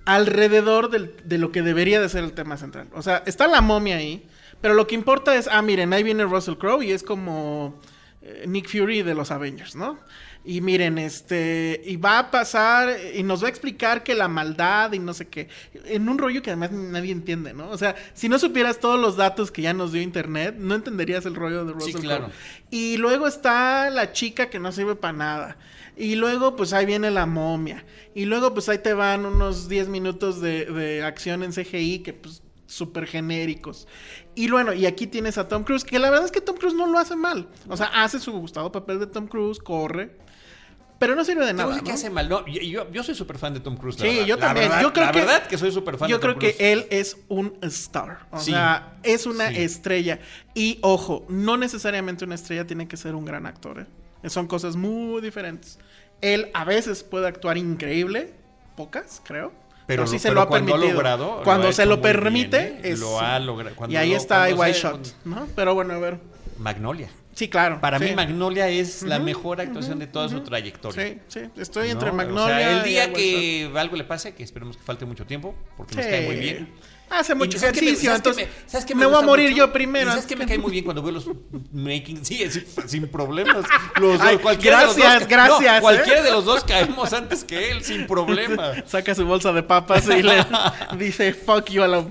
[0.06, 2.88] alrededor del- de lo que debería de ser el tema central.
[2.94, 4.24] O sea, está la momia ahí,
[4.60, 7.78] pero lo que importa es, ah, miren, ahí viene Russell Crowe y es como
[8.22, 9.98] eh, Nick Fury de los Avengers, ¿no?
[10.44, 14.92] Y miren, este, y va a pasar y nos va a explicar que la maldad
[14.92, 15.48] y no sé qué,
[15.86, 17.70] en un rollo que además nadie entiende, ¿no?
[17.70, 21.24] O sea, si no supieras todos los datos que ya nos dio Internet, no entenderías
[21.26, 22.24] el rollo de Russell claro.
[22.24, 22.34] Crowe.
[22.70, 25.56] Y luego está la chica que no sirve para nada.
[26.00, 27.84] Y luego, pues ahí viene la momia.
[28.14, 32.12] Y luego, pues ahí te van unos 10 minutos de, de acción en CGI que,
[32.14, 33.86] pues, súper genéricos.
[34.34, 36.74] Y bueno, y aquí tienes a Tom Cruise, que la verdad es que Tom Cruise
[36.74, 37.48] no lo hace mal.
[37.68, 40.16] O sea, hace su gustado papel de Tom Cruise, corre.
[40.98, 41.68] Pero no sirve de nada.
[41.70, 41.94] decir que ¿no?
[41.94, 42.28] hace mal.
[42.28, 43.98] No, yo, yo- yo soy súper fan de Tom Cruise.
[43.98, 44.26] la Sí, verdad.
[44.26, 44.68] yo La también.
[44.68, 46.72] verdad- yo creo la que, verdad que soy súper fan Yo de Tom creo que
[46.72, 48.26] él es un star.
[48.30, 48.50] O Sí.
[48.50, 49.62] sea, es una Sí.
[49.62, 50.20] estrella.
[50.54, 53.86] Y ojo, no necesariamente una estrella tiene que ser un gran actor.
[54.22, 54.28] ¿eh?
[54.28, 55.78] Son cosas muy diferentes.
[56.20, 58.32] Él a veces puede actuar increíble,
[58.76, 59.52] pocas, creo.
[59.86, 60.94] Pero, Pero sí lo- se pero lo ha cuando ha permitido.
[60.94, 62.80] logrado, lo cuando ha se lo bien, permite, ¿eh?
[62.84, 63.74] es- Lo ha logrado.
[63.74, 65.48] Cuando Y ahí lo- está White se- Shot, ¿no?
[65.56, 66.18] Pero bueno, a ver.
[66.58, 67.10] Magnolia.
[67.34, 67.80] Sí, claro.
[67.80, 68.04] Para sí.
[68.04, 71.02] mí Magnolia es la mejor actuación de toda su trayectoria.
[71.08, 71.40] Sí, sí.
[71.56, 71.92] Estoy ¿no?
[71.92, 75.24] entre O sea, Magnolia el día que algo le pase, que esperemos que falte mucho
[75.26, 76.10] tiempo, porque nos Sí.
[76.10, 76.68] cae muy bien.
[77.10, 79.72] Hace mucho Y ¿sabes qué me- ejercicio, entonces sabes qué me, voy a morir yo
[79.72, 80.06] primero.
[80.08, 81.28] ¿Y ¿Sabes qué me que- cae muy bien cuando veo los
[81.72, 82.24] making?
[82.24, 82.40] Sí,
[82.86, 83.64] sin, problemas.
[84.00, 85.80] Los dos, cualquiera gracias, gracias, ¿eh?
[85.80, 88.72] cualquiera de los dos caemos antes que él, sin problema.
[88.86, 90.44] Saca su bolsa de papas y le
[90.98, 92.04] dice fuck you a la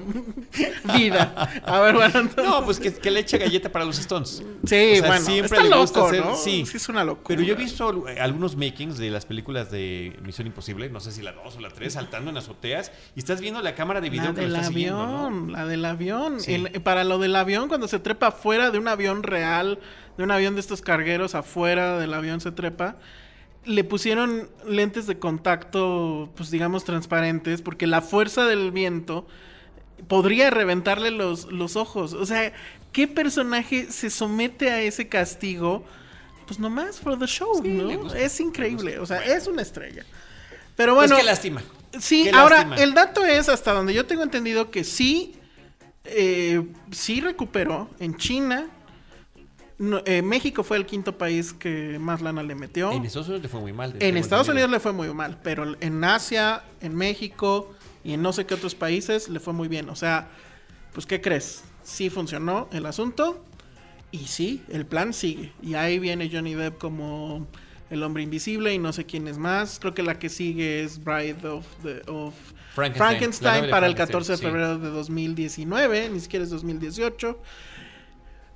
[0.96, 1.62] vida.
[1.66, 4.44] A ver, bueno, No, pues que, que le eche galleta para los Stones.
[4.66, 6.36] Sí, bueno, siempre le loco, gusta hacer- ¿no?
[6.36, 6.66] sí.
[6.66, 7.28] Sí, es una locura.
[7.30, 11.12] Pero yo he visto eh, algunos makings de las películas de Misión Imposible, no sé
[11.12, 14.10] si la 2 o la 3, saltando en azoteas, y estás viendo la cámara de
[14.10, 15.54] video que lo del está siguiendo, avión, ¿no?
[15.54, 16.40] la del avión.
[16.40, 16.54] Sí.
[16.56, 19.80] El- para lo del avión, cuando se trepa fuera de un avión real,
[20.18, 22.98] de un avión de estos cargueros, afuera del avión se trepa,
[23.66, 29.28] le pusieron lentes de contacto, pues digamos, transparentes, porque la fuerza del viento
[30.08, 32.14] podría reventarle los, los ojos.
[32.14, 32.54] O sea,
[32.92, 35.84] ¿qué personaje se somete a ese castigo?
[36.48, 38.14] Pues nomás for the show, Sí, ¿no?
[38.14, 40.04] Es le increíble, o sea, es una estrella.
[40.76, 41.62] Pero bueno, Pues qué lástima.
[42.00, 42.76] Sí, Qué ahora lástima.
[42.76, 45.34] el dato es hasta donde yo tengo entendido que sí,
[46.04, 46.62] eh,
[46.92, 48.68] sí recuperó en China.
[49.78, 52.92] no, eh, México fue el quinto país que más lana le metió.
[52.92, 53.96] En Estados Unidos le fue muy mal.
[54.00, 54.66] En Estados entendido.
[54.68, 57.74] Unidos le fue muy mal, pero en Asia, en México
[58.04, 59.90] y en no sé qué otros países le fue muy bien.
[59.90, 60.30] O sea,
[60.94, 61.64] pues ¿qué crees?
[61.84, 63.44] sí funcionó el asunto.
[64.12, 65.54] Y sí, el plan sigue.
[65.62, 67.48] Y ahí viene Johnny Depp como
[67.90, 69.80] el hombre invisible y no sé quién es más.
[69.80, 72.34] Creo que la que sigue es Bride of, the, of
[72.74, 74.44] Frankenstein, para el Frankenstein, 14 de sí.
[74.44, 77.40] febrero de 2019, ni siquiera es 2018.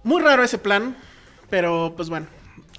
[0.03, 0.95] Muy raro ese plan,
[1.49, 2.27] pero pues bueno,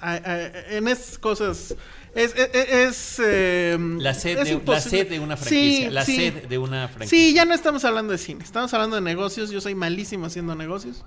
[0.01, 1.75] en esas cosas
[2.13, 2.33] es...
[2.35, 5.87] es, es, eh, La sed, es de, la sed de una franquicia.
[5.87, 6.15] Sí, la sí.
[6.15, 7.17] sed de una franquicia.
[7.17, 9.49] Sí, ya no estamos hablando de cine, estamos hablando de negocios.
[9.49, 11.03] Yo soy malísimo haciendo negocios.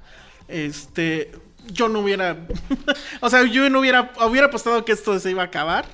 [0.49, 1.32] Este,
[1.66, 2.36] yo no hubiera,
[3.20, 5.86] o sea, yo no hubiera, hubiera apostado que esto se iba a acabar,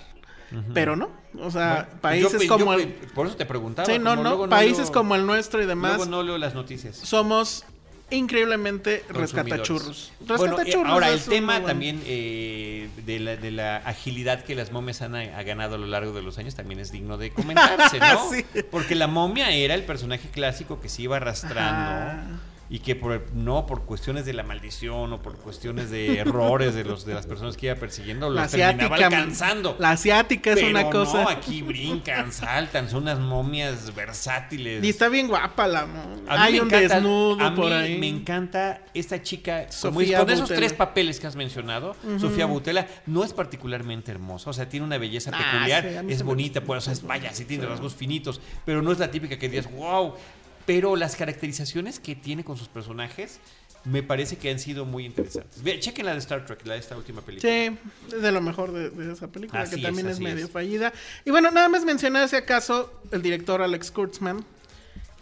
[0.72, 1.08] pero no.
[1.40, 3.86] O sea, Bueno, países yo- como yo- el, Por eso te preguntaba.
[3.86, 6.94] sí, no, no, países leo- como el nuestro y demás, Luego no leo las noticias.
[6.96, 7.64] somos
[8.10, 10.12] increíblemente rescatachurros.
[10.20, 15.02] Bueno, Rescatachurros ahora el tema también eh, de, la, de la agilidad que las momias
[15.02, 18.30] han ha ganado a lo largo de los años también es digno de comentarse, ¿no?
[18.30, 18.44] Sí.
[18.70, 22.24] Porque la momia era el personaje clásico que se iba arrastrando Ajá.
[22.74, 26.82] Y que por, no por cuestiones de la maldición o por cuestiones de errores de
[26.82, 29.76] los de las personas que iba persiguiendo la los terminaba alcanzando.
[29.78, 31.22] la asiática es Pero una cosa.
[31.22, 34.82] no, aquí brincan, saltan, son unas momias versátiles.
[34.82, 35.86] Y está bien guapa la.
[36.26, 37.96] Hay un encanta- desnudo a mí por ahí.
[37.98, 41.94] Me encanta esta chica Sofía con esos tres papeles que has mencionado.
[42.18, 46.24] Sofía Butela no es particularmente hermosa, o sea, tiene una belleza Ah, peculiar, sí, es
[46.24, 49.38] bonita, pues, o sea, es- vaya, sí tiene rasgos finitos, pero no es la típica
[49.38, 50.14] que digas, wow.
[50.66, 53.38] Pero las caracterizaciones que tiene con sus personajes
[53.84, 55.62] me parece que han sido muy interesantes.
[55.62, 57.52] Ve, chequen la de Star Trek, la de esta última película.
[57.52, 57.76] Sí,
[58.14, 60.50] es de lo mejor de, de esa película, Así que también es, medio es.
[60.50, 60.92] fallida.
[61.24, 64.42] Y bueno, nada más mencionar si acaso el director Alex Kurtzman,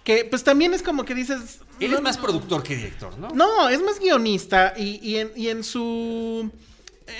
[0.05, 1.59] que pues también es como que dices...
[1.81, 3.31] Él no, es más productor que director, ¿no?
[3.31, 6.49] No, es más guionista y, y en, y en su...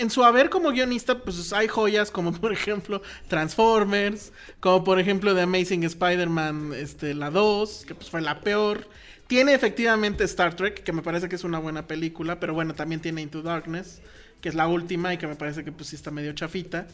[0.01, 5.35] En su haber como guionista, pues hay joyas como por ejemplo Transformers, como por ejemplo
[5.35, 8.89] The Amazing Spider-Man, este, la 2, que pues fue la peor.
[9.27, 13.01] Tiene efectivamente Star Trek, que me parece que es una buena película, pero bueno, también
[13.01, 14.01] tiene Into Darkness,
[14.41, 16.87] que es la última y que me parece que pues sí está medio chafita.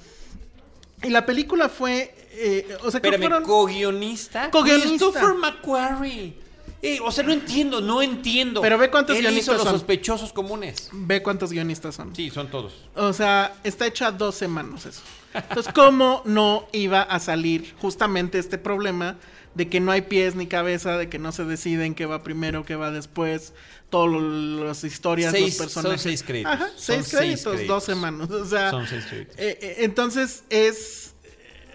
[1.02, 3.44] Y la película fue, eh, o sea, que Espérame, fueron...
[3.44, 4.50] co-guionista.
[4.50, 4.88] Co-guionista.
[4.88, 6.47] Christopher McQuarrie.
[6.80, 8.60] Eh, o sea, no entiendo, no entiendo.
[8.60, 9.72] Pero ve cuántos Él guionistas hizo los son.
[9.72, 10.88] sospechosos comunes.
[10.92, 12.14] Ve cuántos guionistas son.
[12.14, 12.72] Sí, son todos.
[12.94, 15.02] O sea, está hecha dos semanas eso.
[15.34, 19.16] Entonces, ¿cómo no iba a salir justamente este problema
[19.54, 22.64] de que no hay pies ni cabeza, de que no se deciden qué va primero,
[22.64, 23.54] qué va después,
[23.90, 26.00] todas las historias, Seis- los personajes?
[26.00, 26.52] son seis créditos.
[26.52, 28.30] Ajá, Son seis seis créditos, dos semanas.
[28.30, 29.34] O sea, Son seis créditos.
[29.36, 31.14] eh, eh, entonces es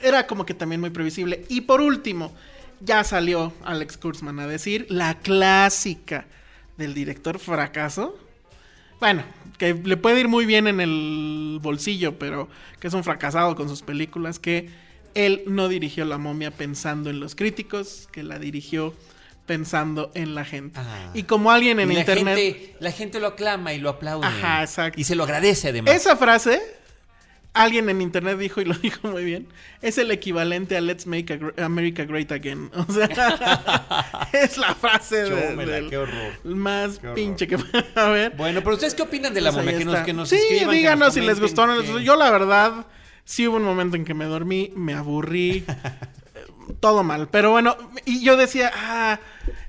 [0.01, 1.45] era como que también muy previsible.
[1.49, 2.33] Y por último,
[2.84, 6.25] ya salió Alex Kurtzman a decir la clásica
[6.77, 8.17] del director fracaso.
[8.99, 9.23] Bueno,
[9.57, 13.69] que le puede ir muy bien en el bolsillo, pero que es un fracasado con
[13.69, 14.69] sus películas, que
[15.13, 18.93] él no dirigió La momia pensando en los críticos, que la dirigió
[19.45, 20.79] pensando en la gente.
[20.79, 21.11] Ah.
[21.13, 22.38] Y como alguien en la internet...
[22.38, 24.25] Gente, la gente lo aclama y lo aplaude.
[24.25, 24.99] Ajá, exacto.
[24.99, 25.93] Y se lo agradece además.
[25.93, 26.61] Esa frase,
[27.53, 29.47] alguien en internet dijo y lo dijo muy bien,
[29.81, 32.69] es el equivalente a Let's Make a America Great Again.
[32.87, 33.07] O sea,
[34.33, 36.33] es la frase de- qué horror.
[36.43, 37.15] más Qué horror.
[37.15, 38.31] pinche que pueda haber.
[38.35, 39.77] Bueno, pero ¿ustedes qué opinan de la Pues momia?
[39.77, 41.85] Que nos, que nos sí, escriban, que díganos nos si les gustó o no les
[41.85, 41.99] gustó.
[41.99, 42.85] Yo la verdad,
[43.25, 45.63] sí hubo un momento en que me dormí, me aburrí,
[46.79, 47.27] todo mal.
[47.29, 47.75] Pero bueno,
[48.05, 49.19] y yo decía, ah,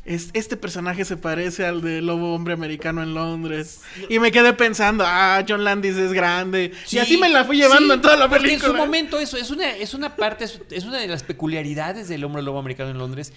[0.04, 3.82] es- este personaje se parece al de Lobo Hombre Americano en Londres.
[4.08, 6.72] Y me quedé pensando, ah, John Landis es grande.
[6.84, 8.54] Sí, y así me la fui llevando sí, en toda la película.
[8.54, 12.08] en su momento eso es una, es una parte, es, es una de las peculiaridades
[12.08, 13.32] del hombre lobo americano en Londres.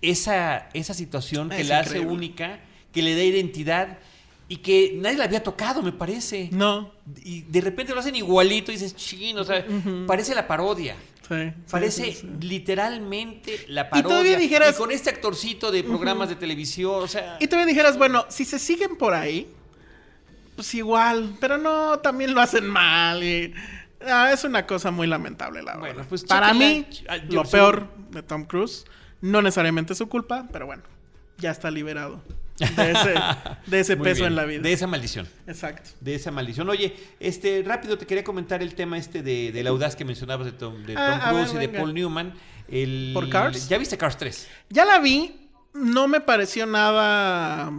[0.00, 2.58] Esa, esa situación que la hace única,
[2.92, 3.98] que le da identidad
[4.52, 6.50] y que nadie la había tocado, me parece.
[6.52, 6.92] No.
[7.24, 9.64] Y de repente lo hacen igualito y dices, chin, o sea,
[10.06, 10.94] parece la parodia.
[11.26, 12.28] Sí, Parece sí, sí.
[12.40, 14.08] literalmente la Y parodia.
[14.08, 17.38] todavía dijeras- Y con este actorcito de programas de televisión, o sea.
[17.40, 19.48] Y me dijeras, bueno, si se siguen por ahí,
[20.54, 23.54] pues igual, pero no, también lo hacen mal y...
[24.06, 26.06] ah, es una cosa muy lamentable, la Bueno, verdad.
[26.10, 28.84] pues Para mí, ah, lo peor de Tom Cruise,
[29.22, 30.82] no necesariamente es su culpa, pero bueno,
[31.38, 32.20] ya está liberado
[32.58, 33.14] de ese,
[33.66, 34.62] de ese Muy peso bien, en la vida.
[34.62, 35.28] De esa maldición.
[35.46, 35.90] Exacto.
[36.00, 36.68] De esa maldición.
[36.68, 40.52] Oye, este, rápido te quería comentar el tema este de, del audaz que mencionabas de
[40.52, 41.78] Tom, de Tom Ah, a Cruise ver, y de.
[41.78, 42.34] Paul Newman.
[42.68, 43.68] El, ¿Por Cars?
[43.68, 44.48] ¿Ya viste Cars 3?
[44.70, 47.70] Ya la vi, no me pareció nada,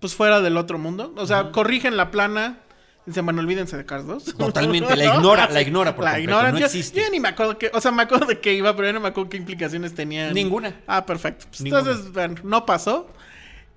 [0.00, 1.12] pues fuera del otro mundo.
[1.16, 2.58] O sea, corrigen la plana.
[3.06, 4.36] Dicen, bueno, olvídense de Cars 2.
[4.36, 6.52] Totalmente, la ignora- la ignora por La completo, ignoran.
[6.52, 7.00] no yo, existe.
[7.00, 9.00] yo ni me acuerdo que, o sea, me acuerdo de que iba, pero yo no
[9.00, 10.30] me acuerdo qué implicaciones tenía.
[10.30, 10.74] Ninguna.
[10.86, 11.46] Ah, perfecto.
[11.48, 11.80] Pues Ninguna.
[11.80, 13.10] entonces, bueno, no pasó.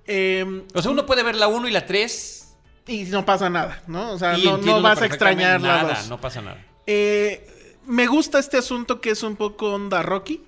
[0.06, 2.54] Eh, O sea, uno puede ver la 1 y la 3.
[2.88, 4.12] y no pasa nada, ¿no?
[4.12, 6.08] O sea, no, no vas a extrañar la nada, dos.
[6.08, 6.64] no pasa nada.
[6.86, 7.48] Eh,
[7.86, 10.42] me gusta este asunto que es un poco onda Rocky.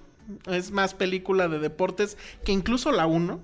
[0.46, 3.40] Es más película de deportes que incluso la 1.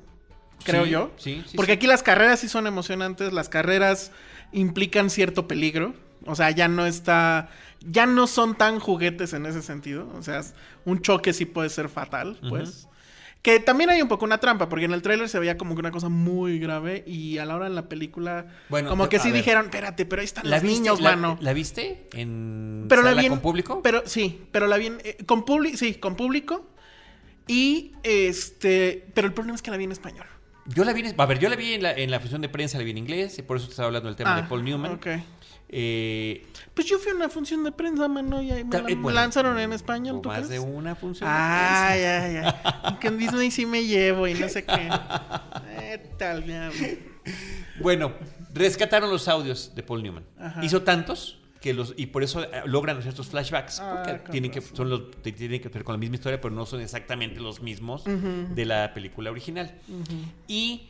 [0.64, 1.10] creo Sí, yo.
[1.18, 4.12] sí, sí, Porque aquí las carreras sí son emocionantes, las carreras
[4.52, 5.94] implican cierto peligro.
[6.26, 7.48] O sea, ya no está.
[7.80, 10.08] Ya no son tan juguetes en ese sentido.
[10.18, 10.42] O sea,
[10.84, 12.88] un choque sí puede ser fatal, pues.
[13.42, 15.80] Que también hay un poco una trampa, porque en el tráiler se veía como que
[15.80, 19.28] una cosa muy grave y a la hora en la película Bueno, como que sí
[19.30, 19.38] ver.
[19.38, 21.38] dijeron, espérate, pero ahí están ¿La los viste, niños, la, mano.
[21.40, 23.80] ¿La viste en pero la vi en- con público?
[23.82, 26.66] Pero sí, pero la vi en- eh, con público, sí, con público.
[27.46, 30.26] Y este, pero el problema es que la vi en español.
[30.66, 32.48] Yo la vi, en- a ver, yo la vi en la, en la función de
[32.50, 34.48] prensa, la vi en inglés, y por eso te estaba hablando del tema Ah, de
[34.48, 34.92] Paul Newman.
[34.92, 35.06] ok.
[35.72, 36.44] Eh,
[36.74, 39.10] Pues yo fui a una función de prensa, mano, y ahí me la eh, bueno,
[39.20, 40.50] lanzaron en español, ¿tú más crees?
[40.50, 42.58] de una función de Ay, prensa.
[42.58, 42.94] ay, ay.
[43.00, 44.88] Que en Disney sí me llevo y no sé qué.
[45.82, 46.70] Eh, tal, ya.
[47.80, 48.12] Bueno,
[48.54, 50.24] rescataron los audios de Paul Newman.
[50.38, 50.64] Ajá.
[50.64, 54.50] Hizo tantos que los y por eso eh, logran hacer estos flashbacks Ah, porque tienen
[54.50, 57.60] que son los tienen que ver con la misma historia, pero no son exactamente los
[57.60, 59.74] mismos de la película original.
[60.48, 60.89] Y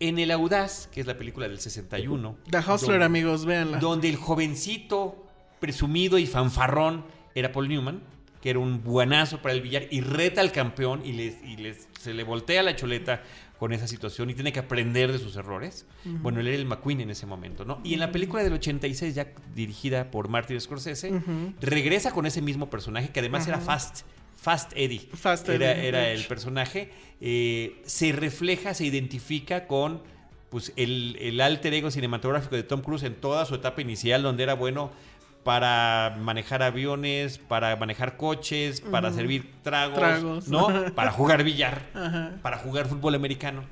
[0.00, 3.78] en El Audaz, que es la película del 61, The Hustler, donde- amigos, véanla.
[3.78, 5.26] donde el jovencito
[5.60, 8.00] presumido y fanfarrón era Paul Newman,
[8.40, 11.88] que era un buenazo para el billar y reta al campeón y, les, y les,
[12.00, 13.22] se le voltea la chuleta
[13.58, 15.84] con esa situación y tiene que aprender de sus errores.
[16.06, 17.82] Bueno, él era el McQueen en ese momento, ¿no?
[17.84, 21.20] Y en la película del 86, ya dirigida por Martin Scorsese,
[21.60, 24.06] regresa con ese mismo personaje que además era Fast.
[24.40, 25.00] Fast Eddie.
[25.14, 26.90] Fast era, Eddie, era el personaje.
[27.20, 30.02] eh, se refleja, se identifica con
[30.48, 34.42] pues el, el alter ego cinematográfico de Tom Cruise en toda su etapa inicial, donde
[34.42, 34.90] era bueno
[35.44, 40.48] para manejar aviones, para manejar coches, para servir tragos, Tragos.
[40.48, 40.68] ¿no?
[40.94, 41.82] Para jugar billar,
[42.42, 43.64] para jugar fútbol americano.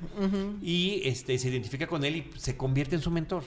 [0.63, 3.43] Y este se identifica con él y se convierte en su mentor.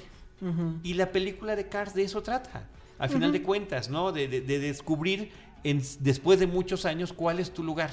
[0.85, 2.69] Y la película de Cars de eso trata,
[2.99, 4.13] al final de cuentas, ¿no?
[4.13, 5.31] De, de- de descubrir
[5.65, 7.91] en- después de muchos años cuál es tu lugar.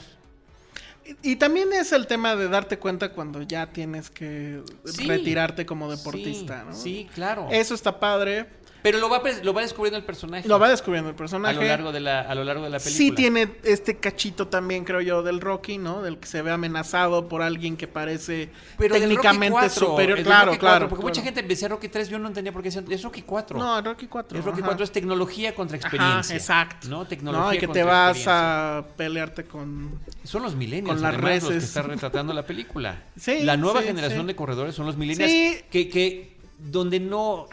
[1.23, 5.07] Y, y también es el tema de darte cuenta cuando ya tienes que Sí.
[5.07, 6.75] retirarte como deportista, Sí, ¿no?
[6.75, 7.47] Sí, claro.
[7.51, 8.47] Eso está padre.
[8.81, 10.47] Pero lo va, lo va descubriendo el personaje.
[10.47, 11.55] Lo va descubriendo el a personaje.
[11.55, 12.97] lo largo de la a lo largo de la película.
[12.97, 16.01] Sí tiene este cachito también, creo yo, del Rocky, ¿no?
[16.01, 20.21] Del que se ve amenazado por alguien que parece Pero técnicamente superior.
[20.23, 20.89] Claro, claro.
[20.89, 23.57] Porque mucha gente decía Rocky 3, yo no entendía por qué decían, es Rocky 4.
[23.59, 24.39] No, Rocky 4.
[24.39, 26.35] es Rocky 4 es tecnología contra Ajá, experiencia.
[26.35, 26.87] exacto.
[26.87, 27.05] ¿no?
[27.05, 29.99] Tecnología No, y que te vas a pelearte con.
[30.23, 33.03] Son los millennials con las además, los que están retratando la película.
[33.19, 34.27] Sí, la nueva sí, generación sí.
[34.27, 35.61] de corredores son los millennials Sí.
[35.69, 37.47] que, que donde no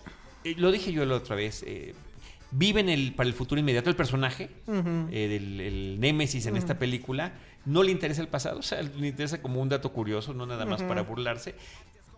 [0.51, 1.95] eh, lo dije yo la otra vez eh,
[2.51, 7.33] viven el para el futuro inmediato el personaje eh, del el némesis en esta película
[7.65, 10.65] no le interesa el pasado o sea le interesa como un dato curioso no nada
[10.65, 11.55] más para burlarse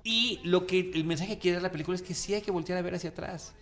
[0.04, 2.50] y lo que el mensaje que quiere dar la película es que sí hay que
[2.50, 3.52] voltear a ver hacia atrás.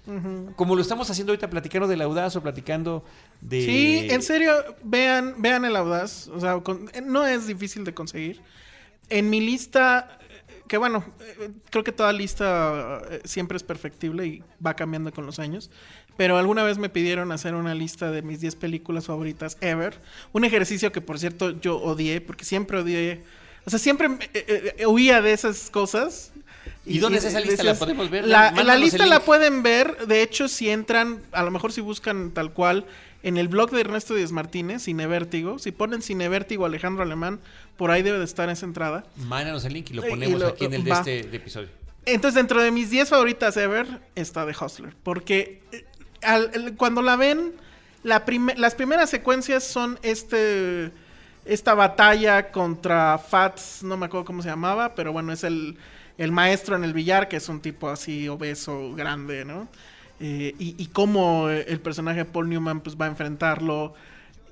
[0.54, 3.04] Como lo estamos haciendo ahorita platicando del audaz o platicando
[3.40, 4.52] de Sí, en serio,
[4.84, 6.28] vean, vean el audaz.
[6.28, 8.42] O sea, con- no es difícil de conseguir.
[9.08, 10.25] En mi lista, eh,
[10.68, 15.26] que bueno, eh, creo que toda lista eh, siempre es perfectible y va cambiando con
[15.26, 15.70] los años.
[16.16, 20.00] Pero alguna vez me pidieron hacer una lista de mis 10 películas favoritas ever.
[20.32, 23.22] Un ejercicio que, por cierto, yo odié, porque siempre odié.
[23.66, 26.32] O sea, siempre eh, eh, huía de esas cosas.
[26.86, 27.64] ¿Y dónde es esa lista?
[27.64, 28.26] ¿La podemos ver?
[28.26, 30.06] La, lista la pueden ver.
[30.06, 32.86] De hecho, si entran, a lo mejor si buscan tal cual,
[33.26, 37.40] en el blog de Ernesto Díaz Martínez, Cine Vértigo, si ponen Cine Vértigo Alejandro Alemán,
[37.76, 39.04] por ahí debe de estar esa entrada.
[39.16, 40.98] Mándanos el link y lo Y ponemos lo- aquí en el de va.
[40.98, 41.68] este de episodio.
[42.04, 44.94] Entonces, dentro de mis 10 favoritas ever está The Hustler.
[45.02, 45.84] Porque eh,
[46.22, 47.52] al- cuando la ven,
[48.04, 48.24] la
[48.56, 50.92] las primeras secuencias son este
[51.44, 55.76] esta batalla contra Fats, no me acuerdo cómo se llamaba, pero bueno, es el,
[56.18, 59.68] el maestro en el billar, que es un tipo así obeso, grande, ¿no?
[60.18, 63.94] Eh, y, y cómo eh, el personaje de Paul Newman pues, va a enfrentarlo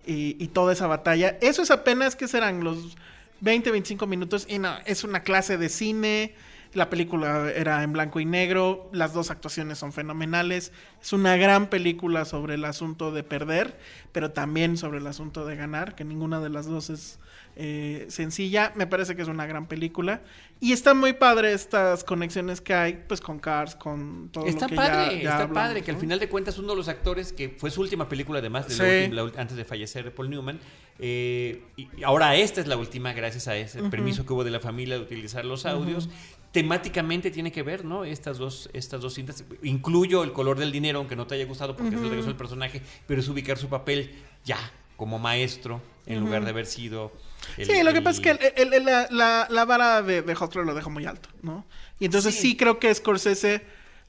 [0.06, 1.38] y, y toda esa batalla.
[1.40, 2.96] Eso es apenas que serán los
[3.40, 6.34] 20, 25 minutos y no, es una clase de cine.
[6.74, 10.72] La película era en blanco y negro, las dos actuaciones son fenomenales.
[11.00, 13.78] Es una gran película sobre el asunto de perder,
[14.12, 17.18] pero también sobre el asunto de ganar, que ninguna de las dos es
[17.56, 18.72] eh, sencilla.
[18.74, 20.22] Me parece que es una gran película.
[20.60, 24.70] Y está muy padre estas conexiones que hay, pues con Cars, con todo Está lo
[24.70, 26.88] que padre, ya, ya está hablamos, padre, que al final de cuentas uno de los
[26.88, 29.04] actores que fue su última película además, de la Sí.
[29.04, 30.58] última- la antes de fallecer Paul Newman,
[30.98, 34.50] eh, y y ahora esta es la última gracias a ese permiso que hubo de
[34.50, 36.08] la familia de utilizar los audios.
[36.54, 38.04] Temáticamente tiene que ver, ¿no?
[38.04, 39.42] Estas dos, estas dos cintas.
[39.64, 42.36] Incluyo el color del dinero, aunque no te haya gustado porque es el regreso del
[42.36, 44.58] personaje, pero es ubicar su papel ya
[44.96, 47.10] como maestro en lugar de haber sido...
[47.56, 50.00] el- sí, lo que el- pasa es que el- el- el- la, la- la vara
[50.02, 50.34] de, de
[50.64, 51.66] lo deja muy alto, ¿no?
[51.98, 52.40] Y entonces Sí.
[52.50, 53.62] sí, creo que Scorsese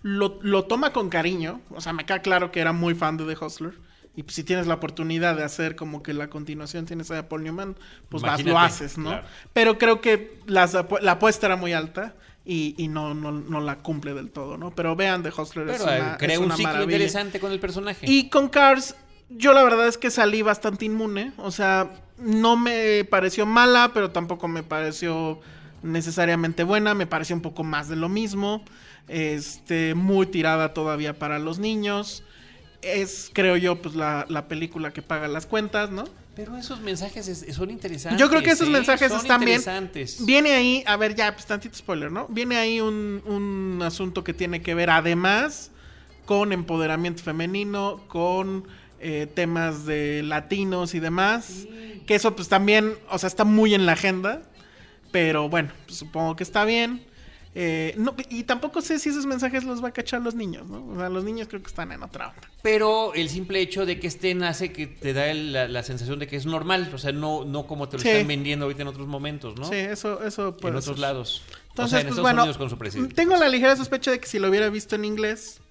[0.04, 1.62] lo, lo toma con cariño.
[1.72, 3.74] O sea, me queda claro que era muy fan de The Hustler.
[4.16, 7.44] Y pues, si tienes la oportunidad de hacer como que la continuación tienes a Paul
[7.44, 7.76] Newman,
[8.10, 9.10] pues vas, lo haces, ¿no?
[9.10, 9.28] claro.
[9.52, 12.14] Pero creo que las la apuesta era muy alta
[12.46, 14.72] y, y no, no, no la cumple del todo, ¿no?
[14.72, 16.98] Pero vean, The Hustler es Pero eh, una, crea es un ciclo maravilla.
[16.98, 18.06] interesante con el personaje.
[18.10, 18.96] Y con Cars,
[19.30, 21.34] yo la verdad es que salí bastante inmune.
[21.38, 21.90] O sea,
[22.20, 25.40] no me pareció mala, pero tampoco me pareció
[25.82, 26.94] necesariamente buena.
[26.94, 28.64] Me pareció un poco más de lo mismo.
[29.08, 32.24] Este, muy tirada todavía para los niños.
[32.82, 36.04] Es, creo yo, pues la, la película que paga las cuentas, ¿no?
[36.36, 38.20] Pero esos mensajes es- son interesantes.
[38.20, 38.72] Yo creo que esos ¿eh?
[38.72, 39.62] mensajes Son están bien.
[40.26, 42.28] Viene ahí, a ver, ya, pues tantito spoiler, ¿no?
[42.28, 45.72] Viene ahí un, un asunto que tiene que ver además
[46.26, 48.68] con empoderamiento femenino, con
[49.00, 51.66] eh, temas de latinos y demás.
[52.06, 54.42] Que eso pues también, o sea, está muy en la agenda.
[55.12, 57.06] Pero bueno, pues, supongo que está bien.
[57.58, 60.86] Eh, no, y tampoco sé si esos mensajes los va a cachar los niños, ¿no?
[60.88, 62.50] O sea, los niños creo que están en otra onda.
[62.62, 66.28] Pero el simple hecho de que estén hace que te da la, la sensación de
[66.28, 66.92] que es normal.
[66.94, 68.10] O sea, no, no como te lo Sí.
[68.10, 69.64] están vendiendo ahorita en otros momentos, ¿no?
[69.70, 71.44] Sí, eso, eso puede en otros lados.
[71.70, 73.16] Entonces, o sea, en pues Estados bueno, Unidos con su presidente.
[73.16, 75.62] tengo la ligera sospecha de que si lo hubiera visto en inglés,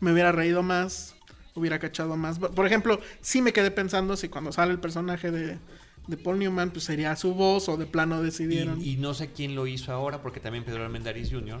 [0.00, 1.14] me hubiera reído más,
[1.54, 2.38] hubiera cachado más.
[2.38, 5.58] Por ejemplo, sí me quedé pensando si cuando sale el personaje de,
[6.06, 8.80] de Paul Newman, pues sería su voz o de plano decidieron.
[8.80, 11.60] Y, y no sé quién lo hizo ahora, porque también Pedro Armendáriz Jr.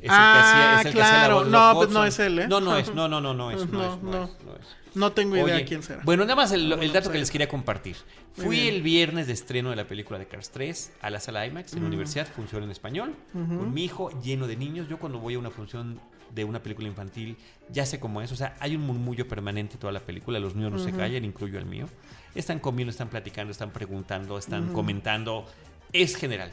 [0.00, 1.34] Es Ah, el que hacía, es el que hacía la claro.
[1.40, 2.48] voz No, pues no es él, ¿eh?
[2.48, 4.24] No, no es, no, no, no, no es, no, No, es, no, no.
[4.24, 4.66] es, no es.
[4.94, 6.02] No tengo idea Oye, quién será.
[6.04, 7.96] Bueno, nada más el, el dato que les quería compartir.
[8.34, 11.72] Fui el viernes de estreno de la película de Cars 3 a la sala IMAX
[11.72, 14.88] en la universidad, funciona en español, con mi hijo lleno de niños.
[14.88, 15.98] Yo cuando voy a una función
[16.34, 17.36] de una película infantil,
[17.70, 20.72] ya sé cómo es, o sea, hay un murmullo permanente toda la película, los niños
[20.72, 21.86] no se callan, incluyo el mío.
[22.34, 25.46] Están comiendo, están platicando, están preguntando, están comentando,
[25.92, 26.52] es general.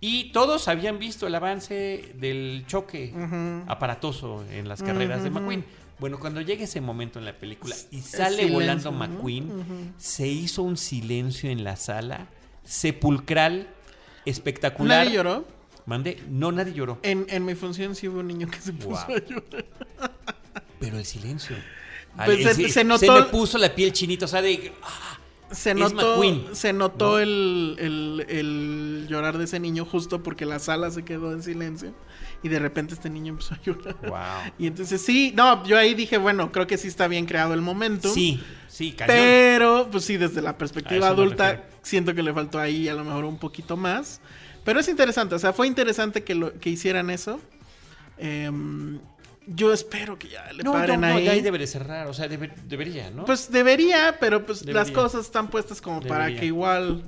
[0.00, 3.14] Y todos habían visto el avance del choque
[3.68, 5.64] aparatoso en las carreras de McQueen.
[5.98, 8.90] Bueno, cuando llega ese momento en la película y sale silencio, volando.
[8.90, 12.26] McQueen, se hizo un silencio en la sala,
[12.64, 13.68] sepulcral,
[14.26, 15.04] espectacular.
[15.04, 15.61] ¿Nadie lloró?
[15.86, 16.98] Mandé, no, nadie lloró.
[17.02, 19.64] En, en mi función sí hubo un niño que se puso a llorar.
[20.78, 21.56] Pero el silencio.
[22.24, 24.72] Pues Al- se- se notó- me puso la piel chinita, o sea, de.
[24.82, 25.18] ah,
[25.50, 26.22] Se notó,
[26.54, 27.18] se notó ¿no?
[27.18, 31.94] el, el- el llorar de ese niño justo porque la sala se quedó en silencio
[32.42, 33.96] y de repente este niño empezó a llorar.
[34.02, 34.52] Wow.
[34.58, 37.60] Y entonces sí, no, yo ahí dije, bueno, creo que sí está bien creado el
[37.60, 38.12] momento.
[38.12, 39.14] Sí, sí, cañón.
[39.16, 43.24] Pero, pues sí, desde la perspectiva adulta, siento que le faltó ahí a lo mejor
[43.24, 44.20] un poquito más.
[44.64, 47.40] Pero es interesante, o sea, fue interesante que, lo, que hicieran eso.
[48.18, 49.00] Em,
[49.46, 51.24] yo espero que ya le No, paren no, no, ahí.
[51.24, 53.24] ya ahí debe de cerrar, o sea, debe- debería, ¿no?
[53.24, 54.82] Pues debería, pero pues Debería.
[54.82, 56.40] las cosas están puestas como para Debería.
[56.40, 57.02] que igual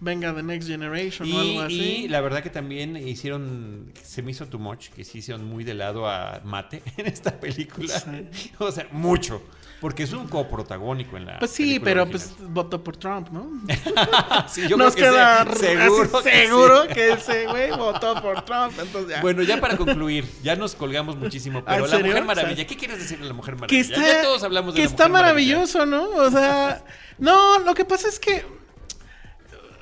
[0.00, 1.74] venga The Next Generation o algo y, así.
[2.04, 5.62] y la verdad que también hicieron, se me hizo too much, que sí hicieron muy
[5.64, 8.00] de lado a Mate en esta película.
[8.32, 8.50] Sí.
[8.58, 9.42] O sea, mucho.
[9.84, 11.38] Porque es un coprotagónico en la.
[11.40, 12.32] Pues sí, pero original.
[12.38, 13.50] pues votó por Trump, ¿no?
[14.48, 16.22] Sí, yo Nos creo que queda sí, seguro.
[16.22, 16.88] que seguro sí.
[16.94, 19.20] que ese güey votó por Trump, entonces ya.
[19.20, 22.06] Bueno, ya para concluir, ya nos colgamos muchísimo, ¿Ah, pero la serio?
[22.06, 23.82] Mujer Maravilla, O sea, ¿qué quieres decir de la Mujer que Maravilla?
[23.82, 25.56] está, ya todos hablamos de que la está Mujer Maravilla.
[25.58, 26.08] maravilloso, ¿no?
[26.08, 26.82] O sea,
[27.18, 28.42] no, lo que pasa es que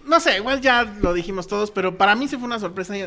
[0.04, 2.92] no sé, igual ya lo dijimos todos, pero para mí sí fue una sorpresa.
[2.96, 3.06] No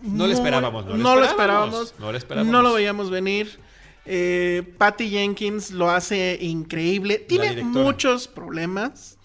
[0.00, 2.52] lo muy- esperábamos, no lo lo esperábamos, esperábamos, no lo esperábamos.
[2.52, 3.65] no lo veíamos venir.
[4.06, 7.18] Eh, Patty Jenkins lo hace increíble.
[7.18, 9.18] Tiene muchos problemas.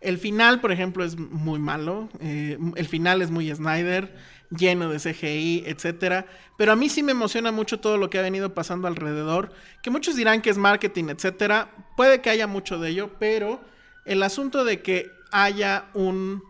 [0.00, 2.08] El final, por ejemplo, es muy malo.
[2.20, 4.14] Eh, el final es muy Snyder,
[4.50, 6.26] lleno de CGI, etcétera.
[6.56, 9.52] Pero a mí sí me emociona mucho todo lo que ha venido pasando alrededor.
[9.82, 11.70] Que muchos dirán que es marketing, etcétera.
[11.96, 13.60] Puede que haya mucho de ello, pero
[14.04, 16.42] el asunto de que haya un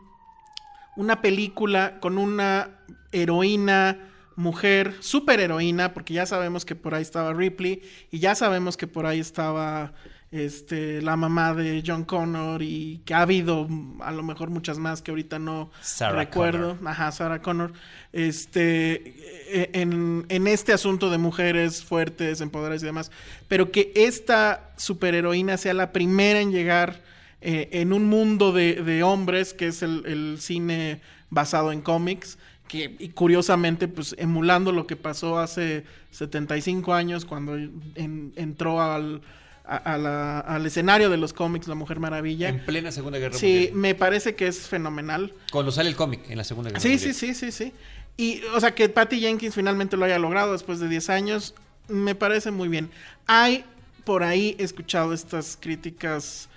[0.96, 2.70] una película con una
[3.12, 3.98] heroína
[4.37, 8.87] mujer, super heroína, porque ya sabemos que por ahí estaba Ripley y ya sabemos que
[8.87, 9.93] por ahí estaba
[10.32, 13.68] este la mamá de John Connor y que ha habido
[14.01, 17.72] a lo mejor muchas más que ahorita no Sarah recuerdo, ajá, Sarah Connor,
[18.12, 19.14] este
[19.49, 23.11] eh, en, en este asunto de mujeres fuertes, empoderadas y demás,
[23.49, 27.03] pero que esta superheroína sea la primera en llegar
[27.41, 32.39] eh, en un mundo de, de hombres, que es el, el cine basado en cómics,
[32.68, 39.20] que y curiosamente, pues emulando lo que pasó hace 75 años cuando en- entró al,
[39.64, 42.48] a- a la- al escenario de los cómics La Mujer Maravilla.
[42.48, 43.74] En plena Segunda Guerra Sí, Mundial.
[43.74, 45.32] me parece que es fenomenal.
[45.52, 47.34] Cuando sale el cómic en la Segunda Guerra Sí, sí, Mundial.
[47.34, 47.72] sí, sí, sí.
[48.16, 51.54] Y, o sea, que Patty Jenkins finalmente lo haya logrado después de 10 años,
[51.88, 52.90] me parece muy bien.
[53.26, 53.64] Hay
[54.04, 56.48] por ahí he escuchado estas críticas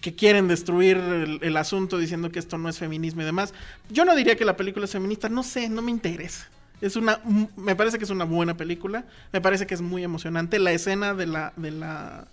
[0.00, 3.52] que quieren destruir el, el asunto diciendo que esto no es feminismo y demás.
[3.90, 6.48] Yo no diría que la película es feminista, no sé, no me interesa.
[6.80, 7.20] Es una,
[7.56, 10.58] me parece que es una buena película, me parece que es muy emocionante.
[10.58, 12.26] La escena de la, de la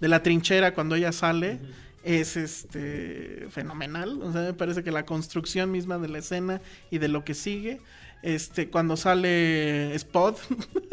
[0.00, 1.58] de la trinchera cuando ella sale
[2.02, 4.20] es este fenomenal.
[4.22, 6.60] O sea, me parece que la construcción misma de la escena
[6.90, 7.80] y de lo que sigue.
[8.22, 10.38] Este, cuando sale Spot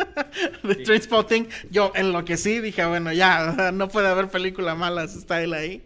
[0.64, 5.84] de Trainspotting, yo enloquecí, dije, bueno, ya, no puede haber película mala, está él ahí.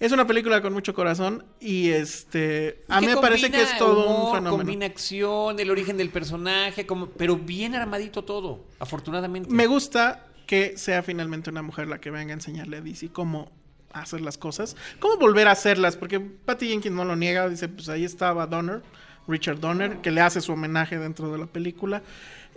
[0.00, 4.08] Es una película con mucho corazón y este a mí me parece que es todo
[4.08, 4.58] un fenómeno.
[4.58, 9.50] Combina acción, el origen del personaje, como, pero bien armadito todo, afortunadamente.
[9.50, 13.50] Me gusta que sea finalmente una mujer la que venga a enseñarle a DC cómo
[13.92, 17.88] hacer las cosas, cómo volver a hacerlas, porque Patty Jenkins no lo niega, dice, pues
[17.88, 18.82] ahí estaba Donner,
[19.26, 22.02] Richard Donner, que le hace su homenaje dentro de la película.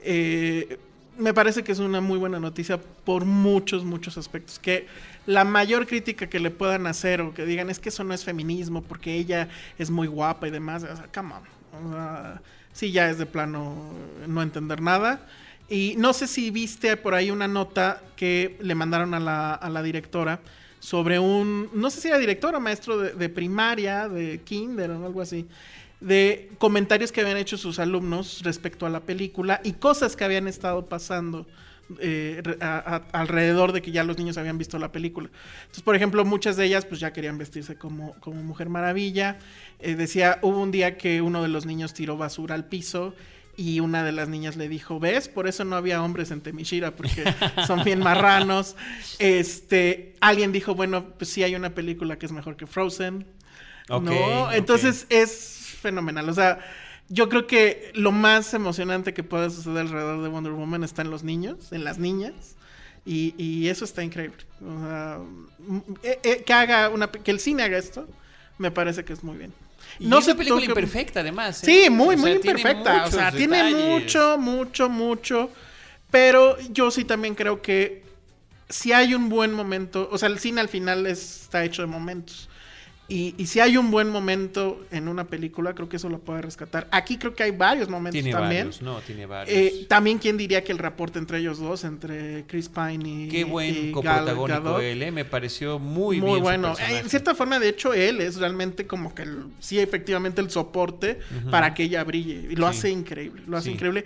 [0.03, 0.77] Eh,
[1.17, 4.59] me parece que es una muy buena noticia por muchos, muchos aspectos.
[4.59, 4.87] Que
[5.25, 8.23] la mayor crítica que le puedan hacer o que digan es que eso no es
[8.23, 12.41] feminismo porque ella es muy guapa y demás, o come on.
[12.73, 13.93] sí, ya es de plano
[14.27, 15.27] no entender nada.
[15.69, 19.19] Y no sé si viste por ahí una nota que le mandaron a
[19.69, 20.41] la, directora
[20.79, 25.05] sobre un, no sé si era directora o maestro de, de primaria, de kinder o
[25.05, 25.47] algo así,
[26.01, 30.47] de comentarios que habían hecho sus alumnos respecto a la película y cosas que habían
[30.47, 31.45] estado pasando
[31.99, 32.41] eh,
[33.11, 35.29] alrededor de que ya los niños habían visto la película.
[35.61, 39.39] Entonces, por ejemplo, muchas de ellas pues ya querían vestirse como, como Mujer Maravilla.
[39.79, 43.13] Eh, decía, hubo un día que uno de los niños tiró basura al piso
[43.57, 45.27] y una de las niñas le dijo, ¿ves?
[45.27, 47.23] Por eso no había hombres en Temishira, porque
[47.67, 48.75] son bien marranos.
[49.19, 53.25] Este, alguien dijo, bueno, pues sí hay una película que es mejor que Frozen.
[53.89, 54.51] ¿no?
[54.51, 56.29] Entonces es fenomenal.
[56.29, 56.59] O sea,
[57.11, 61.11] yo creo que lo más emocionante que pueda suceder alrededor de Wonder Woman está en
[61.11, 62.55] los niños, en las niñas.
[63.05, 64.37] Y, eso está increíble.
[64.61, 65.19] O sea,
[66.03, 68.07] eh, eh, que haga una, que el cine haga esto,
[68.57, 69.51] me parece que es muy bien.
[69.99, 71.63] no es una película imperfecta, además.
[71.63, 71.65] ¿eh?
[71.65, 73.05] Sí, muy, muy imperfecta.
[73.05, 75.49] O sea, tiene mucho, mucho, mucho.
[76.11, 78.03] Pero yo sí también creo que
[78.69, 82.49] si hay un buen momento, o sea, el cine al final está hecho de momentos.
[83.13, 86.87] Y, si hay un buen momento en una película, creo que eso lo puede rescatar.
[86.91, 88.67] Aquí creo que hay varios momentos tiene también.
[88.67, 89.57] Varios, no, tiene varios.
[89.57, 93.27] Eh, también, ¿quién diría que el reporte entre ellos dos, entre Chris Pine y.
[93.27, 96.73] Qué buen coprotagónico él, eh, me pareció muy, muy bueno.
[96.79, 99.27] Eh, en cierta forma, de hecho, él es realmente como que
[99.59, 102.47] sí, efectivamente, el soporte para que ella brille.
[102.49, 104.05] Y lo hace increíble, lo hace increíble.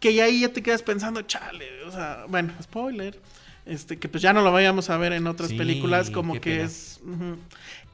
[0.00, 3.18] Que ahí ya te quedas pensando, chale, o sea, bueno, spoiler.
[3.66, 7.00] Este, que pues ya no lo vayamos a ver en otras películas, como que es.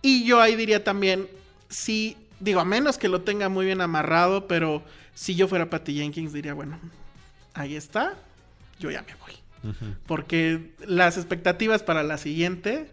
[0.02, 1.28] Y yo ahí diría también,
[1.68, 4.82] si, digo, a menos que lo tenga muy bien amarrado, pero
[5.14, 6.78] si yo fuera Patty Jenkins diría, bueno,
[7.54, 8.14] ahí está,
[8.78, 9.32] yo ya me voy.
[10.06, 12.90] Porque las expectativas para la siguiente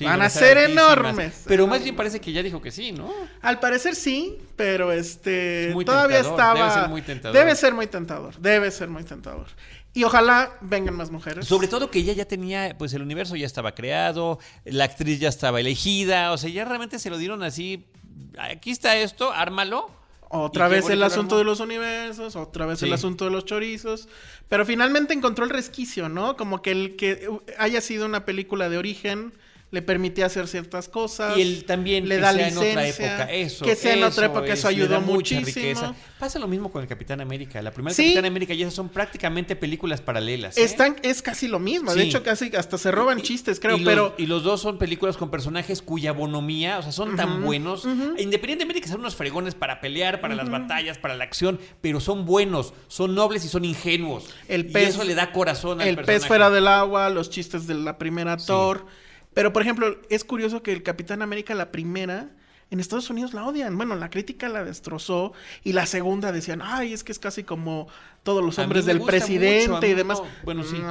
[0.00, 1.42] van a ser enormes.
[1.46, 3.12] Pero más bien parece que ya dijo que sí, ¿no?
[3.40, 7.36] Al parecer sí, pero este todavía estaba debe ser muy tentador.
[7.36, 9.46] Debe ser muy tentador, debe ser muy tentador.
[9.94, 11.46] Y ojalá vengan más mujeres.
[11.46, 15.28] Sobre todo que ella ya tenía, pues el universo ya estaba creado, la actriz ya
[15.28, 17.84] estaba elegida, o sea, ya realmente se lo dieron así,
[18.38, 19.90] aquí está esto, ármalo.
[20.34, 24.08] Otra vez el asunto de los universos, otra vez el asunto de los chorizos,
[24.48, 26.38] pero finalmente encontró el resquicio, ¿no?
[26.38, 27.28] Como que el que
[27.58, 29.34] haya sido una película de origen
[29.72, 31.36] le permitía hacer ciertas cosas.
[31.36, 33.64] Y él también le que da sea licencia, en otra época, eso.
[33.64, 35.96] Que sea en otra época, eso ayudó muchísimo.
[36.18, 37.60] Pasa lo mismo con el Capitán América.
[37.62, 40.58] La primera Capitán América y esas son prácticamente películas paralelas.
[40.58, 40.62] ¿eh?
[40.62, 41.94] Están, es casi lo mismo.
[41.94, 43.78] De hecho, casi hasta se roban chistes, creo.
[43.78, 44.10] Y pero...
[44.10, 47.86] Los, y los dos son películas con personajes cuya bonomía, o sea, son tan buenos.
[48.18, 51.98] Independientemente de que sean unos fregones para pelear, para las batallas, para la acción, pero
[51.98, 54.28] son buenos, son nobles y son ingenuos.
[54.48, 57.66] El pez, y eso le da corazón al El pez fuera del agua, los chistes
[57.66, 58.84] de la primera Thor.
[59.34, 62.30] Pero, por ejemplo, es curioso que el Capitán América, la primera,
[62.72, 63.76] en Estados Unidos la odian.
[63.76, 67.86] Bueno, la crítica la destrozó y la segunda decían, ay, es que es casi como
[68.22, 70.22] todos los hombres del presidente y demás.
[70.42, 70.82] Bueno, sí.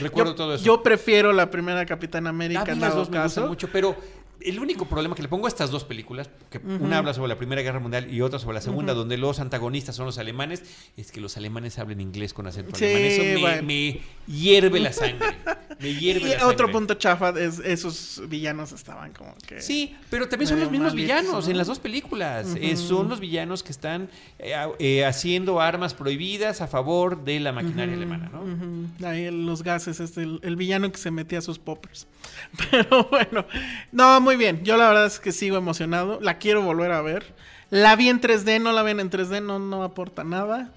[0.00, 0.64] Recuerdo todo eso.
[0.64, 2.72] Yo prefiero la primera Capitán América.
[2.72, 3.10] en las dos
[3.46, 3.96] mucho, pero
[4.42, 7.38] el único problema que le pongo a estas dos películas, que una habla sobre la
[7.38, 10.62] Primera Guerra Mundial y otra sobre la Segunda, donde los antagonistas son los alemanes,
[10.96, 13.02] es que los alemanes hablan inglés con acento alemán.
[13.02, 15.36] Eso me, hierve la sangre.
[15.78, 16.54] Me hierve y la sangre.
[16.54, 19.60] otro punto chafa es esos villanos estaban como que...
[19.60, 22.54] Sí, pero también son los mismos villanos en las dos películas.
[22.60, 27.52] Eh, son los villanos que están eh, eh, haciendo armas prohibidas a favor de la
[27.52, 29.06] maquinaria alemana, ¿no?
[29.06, 32.06] Ahí los gases, este, el, el, villano que se metía a sus poppers.
[32.70, 33.46] Pero bueno,
[33.92, 34.62] no, muy bien.
[34.64, 36.20] Yo la verdad es que sigo emocionado.
[36.20, 37.34] La quiero volver a ver.
[37.70, 40.72] La vi en 3D, no la ven en 3D, no, no aporta nada.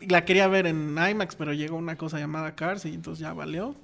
[0.00, 3.76] La quería ver en IMAX, pero llegó una cosa llamada Cars y entonces ya valió.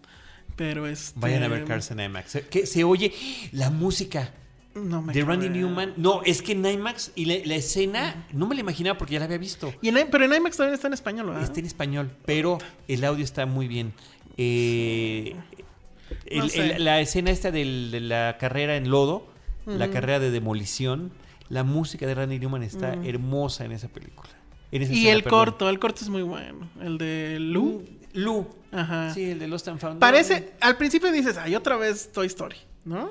[0.57, 1.19] Pero este...
[1.21, 2.39] Vayan a ver Cars en IMAX.
[2.51, 3.13] Que se oye
[3.53, 4.33] la música.
[4.75, 5.95] No me de Randy Newman.
[5.97, 9.27] No, es que en IMAX y la, escena no me la imaginaba porque ya la
[9.27, 9.73] había visto.
[9.83, 11.43] Y pero en IMAX también está en español, ¿verdad?
[11.43, 13.93] Está en español, pero el audio está muy bien.
[14.37, 15.35] Eh,
[16.27, 16.77] El- No sé.
[16.77, 19.27] el- la escena esta del- de la carrera en lodo,
[19.67, 21.11] la carrera de demolición,
[21.51, 24.31] la música de Randy Newman está hermosa en esa película.
[24.73, 25.39] En esa Y escena, el perdón.
[25.41, 26.69] corto, el corto es muy bueno.
[26.81, 27.85] El de Lu.
[28.15, 28.47] Lu.
[28.73, 29.13] Ajá.
[29.15, 29.99] Sí, el de Lost and Found.
[29.99, 33.11] Parece, al principio dices, ay, otra vez Toy Story, ¿no?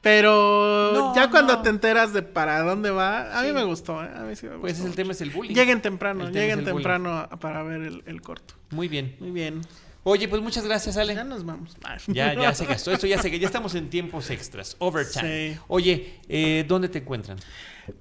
[0.00, 1.62] Pero No, ya cuando no.
[1.62, 4.10] te enteras de para dónde va, a mí me gustó, ¿eh?
[4.16, 5.54] A mí sí me Pues el tema es el bullying.
[5.54, 6.74] Lleguen temprano, lleguen bullying.
[6.74, 8.54] temprano para ver el, el corto.
[8.70, 9.14] Muy bien.
[9.20, 9.60] Muy bien.
[10.04, 11.14] Oye, pues muchas gracias, Ale.
[11.14, 11.76] Ya nos vamos.
[12.08, 15.52] Ya, ya se gastó esto, ya se ya estamos en tiempos extras, overtime.
[15.54, 15.60] Sí.
[15.68, 17.38] Oye, eh, ¿dónde te encuentran?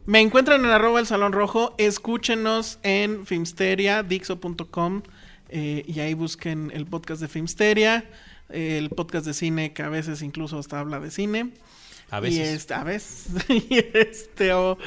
[0.07, 1.76] Me encuentran en arroba el salón rojo.
[1.78, 5.03] Escúchenos en Filmsteria, Dixo.com.
[5.49, 8.06] eh, y ahí busquen el podcast de Filmsteria.
[8.49, 11.52] eh, el podcast de cine que a veces incluso hasta habla de cine.
[12.10, 12.49] A Y veces.
[12.49, 13.28] este, a veces.
[13.49, 14.78] y este, o-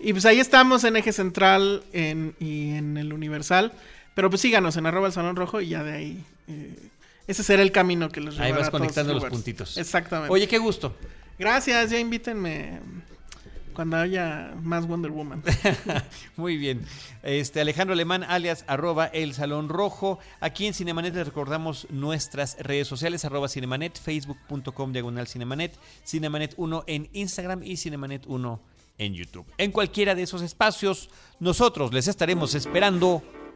[0.00, 3.72] y pues ahí estamos en Eje Central en, y en el Universal.
[4.16, 6.24] Pero pues síganos en arroba el salón rojo y ya de ahí.
[6.48, 6.74] eh,
[7.28, 9.36] ese será el camino que Ahí llevará vas a todos conectando los lugares.
[9.36, 9.76] puntitos.
[9.76, 10.32] Exactamente.
[10.32, 10.94] Oye, qué gusto.
[11.38, 12.80] Gracias, ya invítenme
[13.74, 15.42] cuando haya más Wonder Woman.
[16.36, 16.82] Muy bien.
[17.22, 20.18] Este Alejandro Alemán, alias arroba el Salón Rojo.
[20.40, 25.76] Aquí en Cinemanet les recordamos nuestras redes sociales, arroba Cinemanet, facebook.com diagonal Cinemanet,
[26.06, 28.60] Cinemanet 1 en Instagram y Cinemanet 1
[28.96, 29.44] en YouTube.
[29.58, 33.22] En cualquiera de esos espacios, nosotros les estaremos esperando